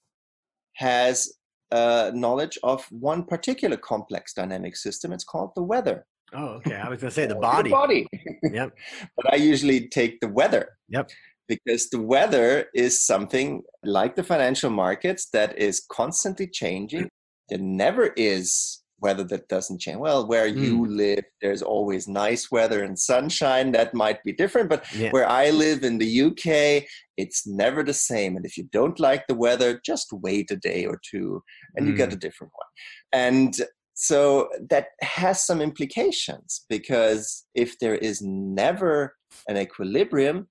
has 0.75 1.33
uh, 1.73 2.11
knowledge 2.15 2.59
of 2.63 2.85
one 2.91 3.25
particular 3.25 3.79
complex 3.79 4.35
dynamic 4.35 4.77
system. 4.77 5.13
It's 5.13 5.25
called 5.25 5.53
the 5.57 5.63
weather. 5.63 6.07
Oh, 6.35 6.49
okay. 6.59 6.75
I 6.75 6.89
was 6.89 7.01
going 7.01 7.11
to 7.11 7.15
say 7.15 7.27
the 7.27 7.35
body. 7.51 7.71
The 7.71 7.75
body. 7.75 8.07
yep. 8.43 8.73
but 9.17 9.33
I 9.33 9.37
usually 9.37 9.89
take 9.89 10.21
the 10.21 10.29
weather. 10.29 10.77
Yep. 10.91 11.11
Because 11.49 11.89
the 11.91 12.01
weather 12.01 12.67
is 12.75 13.07
something 13.07 13.63
like 13.85 14.17
the 14.17 14.25
financial 14.25 14.71
markets 14.71 15.29
that 15.31 15.57
is 15.59 15.85
constantly 15.91 16.49
changing. 16.49 17.09
There 17.49 17.59
never 17.59 18.09
is 18.17 18.83
weather 19.01 19.25
that 19.25 19.49
doesn't 19.49 19.81
change. 19.81 19.99
Well, 19.99 20.27
where 20.27 20.49
mm. 20.49 20.57
you 20.57 20.87
live, 20.87 21.25
there's 21.43 21.63
always 21.63 22.09
nice 22.09 22.51
weather 22.51 22.83
and 22.83 22.99
sunshine. 22.99 23.73
That 23.73 23.95
might 23.95 24.23
be 24.25 24.33
different. 24.33 24.69
But 24.69 24.85
yeah. 24.95 25.11
where 25.11 25.29
I 25.29 25.51
live 25.51 25.85
in 25.85 25.99
the 25.99 26.23
UK, 26.23 26.85
it's 27.17 27.47
never 27.47 27.83
the 27.83 27.95
same. 27.95 28.37
And 28.37 28.47
if 28.47 28.57
you 28.57 28.65
don't 28.73 28.99
like 28.99 29.27
the 29.27 29.35
weather, 29.35 29.81
just 29.85 30.09
wait 30.13 30.51
a 30.51 30.57
day 30.57 30.87
or 30.87 30.99
two 31.09 31.43
and 31.75 31.87
mm. 31.87 31.91
you 31.91 31.97
get 31.97 32.13
a 32.13 32.17
mm. 32.17 32.21
different 32.21 32.53
one. 32.55 32.67
And 33.13 33.55
so 33.95 34.49
that 34.69 34.89
has 35.01 35.45
some 35.45 35.61
implications 35.61 36.67
because 36.69 37.47
if 37.55 37.79
there 37.79 37.95
is 37.95 38.21
never 38.23 39.15
an 39.49 39.57
equilibrium, 39.57 40.49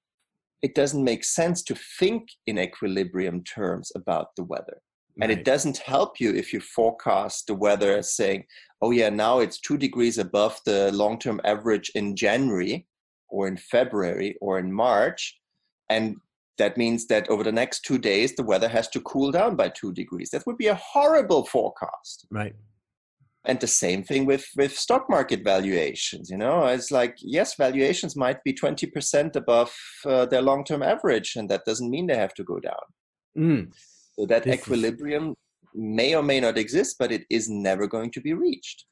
it 0.64 0.74
doesn't 0.74 1.04
make 1.04 1.24
sense 1.24 1.62
to 1.64 1.76
think 2.00 2.30
in 2.48 2.58
equilibrium 2.58 3.44
terms 3.44 3.92
about 3.96 4.30
the 4.36 4.44
weather. 4.44 4.82
And 5.22 5.32
it 5.32 5.46
doesn't 5.46 5.78
help 5.78 6.20
you 6.20 6.34
if 6.34 6.52
you 6.52 6.60
forecast 6.60 7.48
the 7.48 7.56
weather 7.56 8.02
saying, 8.02 8.46
oh, 8.82 8.92
yeah, 8.92 9.10
now 9.10 9.40
it's 9.40 9.60
two 9.60 9.78
degrees 9.78 10.18
above 10.18 10.60
the 10.66 10.92
long 10.92 11.18
term 11.20 11.40
average 11.46 11.90
in 11.96 12.16
January 12.16 12.86
or 13.30 13.48
in 13.48 13.58
February 13.58 14.36
or 14.42 14.60
in 14.60 14.72
March. 14.74 15.40
And 15.90 16.18
that 16.58 16.78
means 16.78 17.08
that 17.08 17.30
over 17.30 17.44
the 17.44 17.52
next 17.52 17.82
two 17.82 17.98
days, 17.98 18.36
the 18.36 18.44
weather 18.44 18.68
has 18.68 18.90
to 18.90 19.02
cool 19.02 19.32
down 19.32 19.56
by 19.56 19.70
two 19.70 19.94
degrees. 19.94 20.30
That 20.32 20.46
would 20.46 20.58
be 20.58 20.68
a 20.68 20.76
horrible 20.76 21.46
forecast. 21.46 22.28
Right. 22.30 22.56
And 23.46 23.60
the 23.60 23.68
same 23.68 24.04
thing 24.04 24.26
with, 24.26 24.48
with 24.58 24.78
stock 24.78 25.10
market 25.10 25.44
valuations. 25.44 26.30
You 26.30 26.38
know, 26.38 26.66
it's 26.66 26.92
like, 26.92 27.18
yes, 27.20 27.56
valuations 27.56 28.16
might 28.16 28.44
be 28.44 28.54
20% 28.54 29.36
above 29.36 29.74
uh, 30.06 30.26
their 30.26 30.42
long 30.42 30.64
term 30.64 30.82
average, 30.82 31.36
and 31.36 31.48
that 31.50 31.64
doesn't 31.64 31.90
mean 31.90 32.08
they 32.08 32.18
have 32.18 32.34
to 32.36 32.44
go 32.44 32.60
down. 32.60 32.74
Mm. 33.38 33.72
So 34.18 34.26
that 34.28 34.44
this 34.44 34.56
equilibrium 34.56 35.30
is... 35.30 35.36
may 35.74 36.16
or 36.16 36.24
may 36.24 36.40
not 36.40 36.58
exist, 36.58 36.98
but 36.98 37.12
it 37.12 37.26
is 37.30 37.50
never 37.50 37.88
going 37.88 38.12
to 38.12 38.22
be 38.22 38.34
reached. 38.34 38.86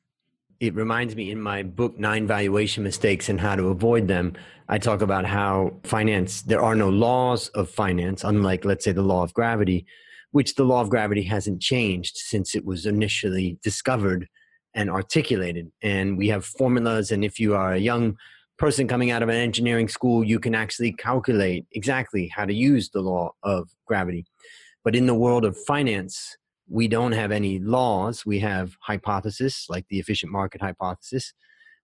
It 0.59 0.75
reminds 0.75 1.15
me 1.15 1.31
in 1.31 1.41
my 1.41 1.63
book, 1.63 1.99
Nine 1.99 2.25
Valuation 2.27 2.83
Mistakes 2.83 3.27
and 3.27 3.39
How 3.39 3.55
to 3.55 3.67
Avoid 3.67 4.07
Them, 4.07 4.33
I 4.69 4.77
talk 4.77 5.01
about 5.01 5.25
how 5.25 5.73
finance, 5.83 6.41
there 6.41 6.61
are 6.61 6.75
no 6.75 6.89
laws 6.89 7.49
of 7.49 7.69
finance, 7.69 8.23
unlike, 8.23 8.63
let's 8.63 8.85
say, 8.85 8.91
the 8.91 9.01
law 9.01 9.23
of 9.23 9.33
gravity, 9.33 9.85
which 10.31 10.55
the 10.55 10.63
law 10.63 10.81
of 10.81 10.89
gravity 10.89 11.23
hasn't 11.23 11.61
changed 11.61 12.15
since 12.15 12.55
it 12.55 12.65
was 12.65 12.85
initially 12.85 13.59
discovered 13.61 14.27
and 14.73 14.89
articulated. 14.89 15.71
And 15.81 16.17
we 16.17 16.29
have 16.29 16.45
formulas, 16.45 17.11
and 17.11 17.25
if 17.25 17.39
you 17.39 17.55
are 17.55 17.73
a 17.73 17.77
young 17.77 18.15
person 18.57 18.87
coming 18.87 19.11
out 19.11 19.21
of 19.21 19.29
an 19.29 19.35
engineering 19.35 19.89
school, 19.89 20.23
you 20.23 20.39
can 20.39 20.55
actually 20.55 20.93
calculate 20.93 21.65
exactly 21.73 22.29
how 22.29 22.45
to 22.45 22.53
use 22.53 22.89
the 22.89 23.01
law 23.01 23.33
of 23.43 23.69
gravity. 23.85 24.25
But 24.83 24.95
in 24.95 25.05
the 25.05 25.15
world 25.15 25.45
of 25.45 25.57
finance, 25.65 26.37
we 26.69 26.87
don't 26.87 27.11
have 27.11 27.31
any 27.31 27.59
laws. 27.59 28.25
We 28.25 28.39
have 28.39 28.75
hypotheses 28.81 29.65
like 29.69 29.85
the 29.89 29.99
efficient 29.99 30.31
market 30.31 30.61
hypothesis. 30.61 31.33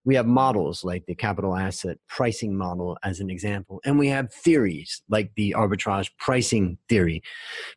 We 0.06 0.16
have 0.16 0.26
models 0.26 0.84
like 0.84 1.06
the 1.06 1.16
capital 1.16 1.56
asset 1.56 1.98
pricing 2.08 2.56
model, 2.56 2.98
as 3.04 3.20
an 3.20 3.30
example. 3.30 3.82
And 3.84 4.00
we 4.00 4.08
have 4.08 4.34
theories 4.34 5.02
like 5.10 5.32
the 5.36 5.54
arbitrage 5.58 6.10
pricing 6.18 6.78
theory. 6.88 7.22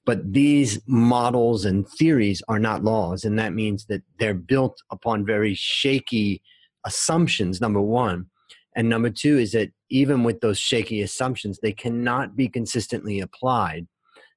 But 0.07 0.33
these 0.33 0.81
models 0.87 1.65
and 1.65 1.87
theories 1.89 2.41
are 2.49 2.61
not 2.61 2.85
laws. 2.85 3.25
And 3.25 3.39
that 3.39 3.55
means 3.55 3.87
that 3.87 4.03
they're 4.19 4.35
built 4.35 4.81
upon 4.91 5.27
very 5.27 5.55
shaky 5.55 6.43
assumptions, 6.87 7.61
number 7.61 7.81
one. 7.81 8.27
And 8.75 8.89
number 8.89 9.11
two 9.11 9.39
is 9.39 9.53
that 9.53 9.71
even 9.91 10.25
with 10.25 10.41
those 10.41 10.59
shaky 10.59 11.03
assumptions, 11.03 11.59
they 11.61 11.73
cannot 11.73 12.37
be 12.37 12.49
consistently 12.49 13.21
applied 13.21 13.87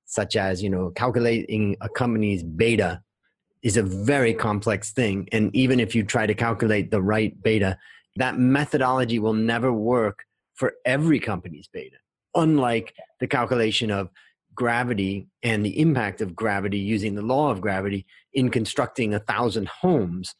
such 0.06 0.36
as 0.36 0.62
you 0.62 0.70
know 0.70 0.92
calculating 0.92 1.76
a 1.82 1.90
company's 1.90 2.44
beta 2.44 3.02
is 3.64 3.78
a 3.78 3.84
very 3.84 4.34
complex 4.34 4.92
thing. 4.92 5.28
And 5.32 5.56
even 5.56 5.80
if 5.80 5.96
you 5.96 6.04
try 6.04 6.28
to 6.28 6.36
calculate 6.36 6.92
the 6.92 7.02
right 7.02 7.42
beta 7.42 7.78
that 8.16 8.40
methodology 8.40 9.20
will 9.20 9.34
never 9.34 9.74
work 9.74 10.24
for 10.54 10.74
every 10.86 11.20
company's 11.20 11.68
beta. 11.68 11.98
Unlike 12.34 12.94
the 13.20 13.28
calculation 13.28 13.92
of 13.92 14.10
gravity 14.54 15.28
and 15.44 15.66
the 15.66 15.80
impact 15.80 16.22
of 16.22 16.36
gravity 16.36 16.78
using 16.78 17.16
the 17.16 17.22
law 17.22 17.52
of 17.52 17.60
gravity 17.60 18.06
in 18.34 18.50
constructing 18.50 19.14
a 19.14 19.20
thousand 19.20 19.68
homes 19.68 20.34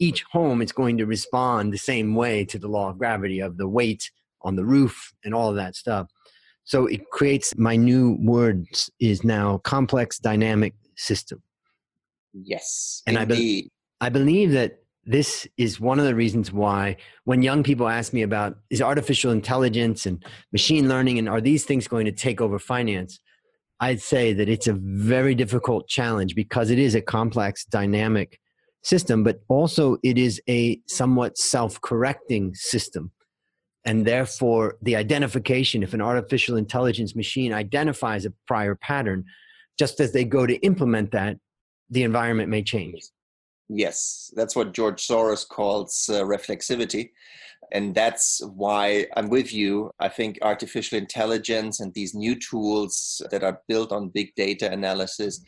each 0.00 0.24
home 0.32 0.62
is 0.62 0.72
going 0.72 0.96
to 0.96 1.04
respond 1.04 1.72
the 1.72 1.78
same 1.78 2.14
way 2.14 2.42
to 2.42 2.58
the 2.58 2.66
law 2.66 2.88
of 2.88 2.98
gravity 2.98 3.38
of 3.38 3.58
the 3.58 3.68
weight 3.68 4.10
on 4.42 4.56
the 4.56 4.64
roof 4.64 5.12
and 5.24 5.34
all 5.34 5.50
of 5.50 5.56
that 5.56 5.76
stuff 5.76 6.08
so 6.64 6.86
it 6.86 7.10
creates 7.10 7.56
my 7.56 7.76
new 7.76 8.16
word 8.20 8.66
is 9.00 9.24
now 9.24 9.58
complex 9.58 10.18
dynamic 10.18 10.74
system. 10.96 11.42
Yes 12.32 13.02
and 13.06 13.16
indeed. 13.16 13.32
I, 13.32 13.36
be- 13.36 13.70
I 14.02 14.08
believe 14.08 14.52
that 14.52 14.78
this 15.04 15.48
is 15.56 15.80
one 15.80 15.98
of 15.98 16.04
the 16.04 16.14
reasons 16.14 16.52
why 16.52 16.96
when 17.24 17.42
young 17.42 17.62
people 17.62 17.88
ask 17.88 18.12
me 18.12 18.22
about 18.22 18.56
is 18.68 18.82
artificial 18.82 19.32
intelligence 19.32 20.06
and 20.06 20.24
machine 20.52 20.88
learning 20.88 21.18
and 21.18 21.28
are 21.28 21.40
these 21.40 21.64
things 21.64 21.88
going 21.88 22.04
to 22.04 22.12
take 22.12 22.40
over 22.40 22.58
finance? 22.58 23.18
I'd 23.80 24.00
say 24.00 24.32
that 24.34 24.48
it's 24.48 24.68
a 24.68 24.74
very 24.74 25.34
difficult 25.34 25.88
challenge 25.88 26.34
because 26.34 26.70
it 26.70 26.78
is 26.78 26.94
a 26.94 27.00
complex 27.00 27.64
dynamic 27.64 28.38
system 28.82 29.22
but 29.22 29.40
also 29.48 29.96
it 30.02 30.16
is 30.16 30.40
a 30.48 30.80
somewhat 30.86 31.36
self-correcting 31.36 32.54
system 32.54 33.10
and 33.84 34.06
therefore 34.06 34.76
the 34.82 34.96
identification 34.96 35.82
if 35.82 35.94
an 35.94 36.00
artificial 36.00 36.56
intelligence 36.56 37.14
machine 37.16 37.52
identifies 37.52 38.24
a 38.26 38.32
prior 38.46 38.74
pattern 38.74 39.24
just 39.78 40.00
as 40.00 40.12
they 40.12 40.24
go 40.24 40.46
to 40.46 40.54
implement 40.56 41.10
that 41.12 41.36
the 41.88 42.02
environment 42.02 42.48
may 42.48 42.62
change 42.62 43.00
Yes, 43.72 44.32
that's 44.34 44.56
what 44.56 44.72
George 44.72 45.06
Soros 45.06 45.46
calls 45.46 46.10
uh, 46.12 46.22
reflexivity. 46.22 47.10
And 47.72 47.94
that's 47.94 48.40
why 48.44 49.06
I'm 49.16 49.30
with 49.30 49.52
you. 49.52 49.92
I 50.00 50.08
think 50.08 50.38
artificial 50.42 50.98
intelligence 50.98 51.78
and 51.78 51.94
these 51.94 52.12
new 52.12 52.34
tools 52.34 53.22
that 53.30 53.44
are 53.44 53.60
built 53.68 53.92
on 53.92 54.08
big 54.08 54.34
data 54.34 54.70
analysis, 54.72 55.40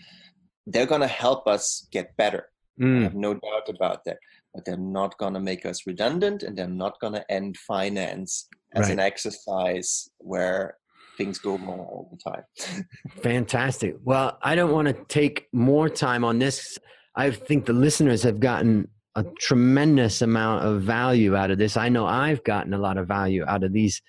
they're 0.69 0.87
going 0.87 1.01
to 1.01 1.09
help 1.09 1.49
us 1.49 1.89
get 1.91 2.17
better. 2.17 2.49
Mm. 2.81 3.01
I 3.01 3.03
have 3.03 3.17
no 3.17 3.35
doubt 3.35 3.69
about 3.69 4.05
that. 4.05 4.19
But 4.55 4.65
they're 4.65 4.77
not 4.77 5.17
going 5.19 5.35
to 5.35 5.41
make 5.41 5.65
us 5.65 5.87
redundant 5.87 6.43
and 6.43 6.57
they're 6.57 6.69
not 6.69 7.01
going 7.01 7.15
to 7.15 7.33
end 7.33 7.57
finance 7.57 8.49
as 8.75 8.85
right. 8.85 8.93
an 8.93 9.01
exercise 9.01 10.09
where 10.19 10.77
things 11.17 11.39
go 11.39 11.57
wrong 11.57 11.81
all 11.81 12.11
the 12.11 12.31
time. 12.31 12.87
Fantastic. 13.23 13.97
Well, 14.05 14.39
I 14.43 14.55
don't 14.55 14.73
want 14.73 14.89
to 14.89 14.95
take 15.09 15.47
more 15.53 15.89
time 15.89 16.25
on 16.25 16.39
this. 16.39 16.79
I 17.15 17.31
think 17.31 17.67
the 17.67 17.73
listeners 17.73 18.23
have 18.23 18.41
gotten 18.41 18.89
a 19.15 19.25
tremendous 19.39 20.23
amount 20.23 20.65
of 20.65 20.83
value 20.83 21.37
out 21.37 21.51
of 21.51 21.59
this. 21.59 21.77
I 21.77 21.89
know 21.89 22.07
I've 22.07 22.43
gotten 22.45 22.73
a 22.73 22.79
lot 22.79 22.97
of 22.97 23.07
value 23.07 23.45
out 23.47 23.63
of 23.63 23.73
these 23.73 24.01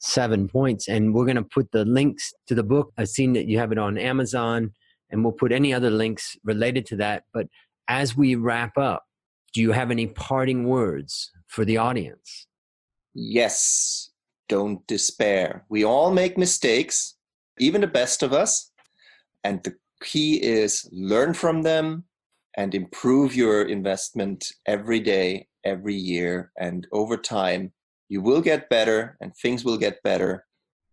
seven 0.00 0.48
points, 0.48 0.88
and 0.88 1.14
we're 1.14 1.24
going 1.24 1.36
to 1.36 1.42
put 1.42 1.70
the 1.72 1.84
links 1.84 2.32
to 2.48 2.54
the 2.54 2.62
book. 2.62 2.92
I've 2.98 3.08
seen 3.08 3.32
that 3.34 3.46
you 3.46 3.58
have 3.58 3.72
it 3.72 3.78
on 3.78 3.96
Amazon, 3.96 4.72
and 5.10 5.24
we'll 5.24 5.32
put 5.32 5.52
any 5.52 5.72
other 5.72 5.90
links 5.90 6.36
related 6.44 6.86
to 6.86 6.96
that. 6.96 7.24
But 7.32 7.46
as 7.88 8.16
we 8.16 8.34
wrap 8.34 8.76
up, 8.76 9.04
do 9.52 9.60
you 9.60 9.72
have 9.72 9.90
any 9.90 10.06
parting 10.06 10.64
words 10.64 11.30
for 11.48 11.64
the 11.64 11.76
audience? 11.76 12.46
Yes, 13.14 14.10
don't 14.48 14.86
despair. 14.86 15.64
We 15.68 15.84
all 15.84 16.12
make 16.12 16.38
mistakes, 16.38 17.16
even 17.58 17.80
the 17.80 17.86
best 17.86 18.22
of 18.22 18.32
us. 18.32 18.70
And 19.42 19.62
the 19.64 19.74
key 20.02 20.42
is 20.42 20.88
learn 20.92 21.34
from 21.34 21.62
them, 21.62 22.04
and 22.56 22.74
improve 22.74 23.34
your 23.34 23.62
investment 23.62 24.52
every 24.66 25.00
day, 25.00 25.46
every 25.64 25.94
year, 25.94 26.52
and 26.58 26.86
over 26.92 27.16
time, 27.16 27.72
you 28.08 28.20
will 28.20 28.40
get 28.40 28.68
better 28.68 29.16
and 29.20 29.32
things 29.36 29.64
will 29.64 29.78
get 29.78 30.02
better 30.02 30.44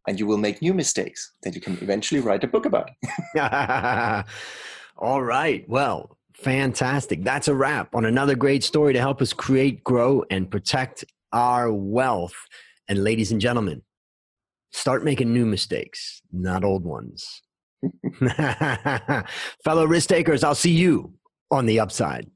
and 0.07 0.19
you 0.19 0.27
will 0.27 0.37
make 0.37 0.61
new 0.61 0.73
mistakes 0.73 1.33
that 1.43 1.55
you 1.55 1.61
can 1.61 1.73
eventually 1.81 2.21
write 2.21 2.43
a 2.43 2.47
book 2.47 2.65
about. 2.65 2.91
All 4.97 5.21
right. 5.21 5.67
Well, 5.67 6.16
fantastic. 6.39 7.23
That's 7.23 7.47
a 7.47 7.55
wrap 7.55 7.93
on 7.95 8.05
another 8.05 8.35
great 8.35 8.63
story 8.63 8.93
to 8.93 8.99
help 8.99 9.21
us 9.21 9.33
create, 9.33 9.83
grow, 9.83 10.23
and 10.29 10.49
protect 10.49 11.05
our 11.33 11.71
wealth. 11.71 12.35
And 12.87 13.03
ladies 13.03 13.31
and 13.31 13.41
gentlemen, 13.41 13.81
start 14.71 15.03
making 15.03 15.33
new 15.33 15.45
mistakes, 15.45 16.21
not 16.31 16.63
old 16.63 16.83
ones. 16.83 17.41
Fellow 19.63 19.85
risk 19.85 20.09
takers, 20.09 20.43
I'll 20.43 20.55
see 20.55 20.71
you 20.71 21.13
on 21.51 21.65
the 21.65 21.79
upside. 21.79 22.29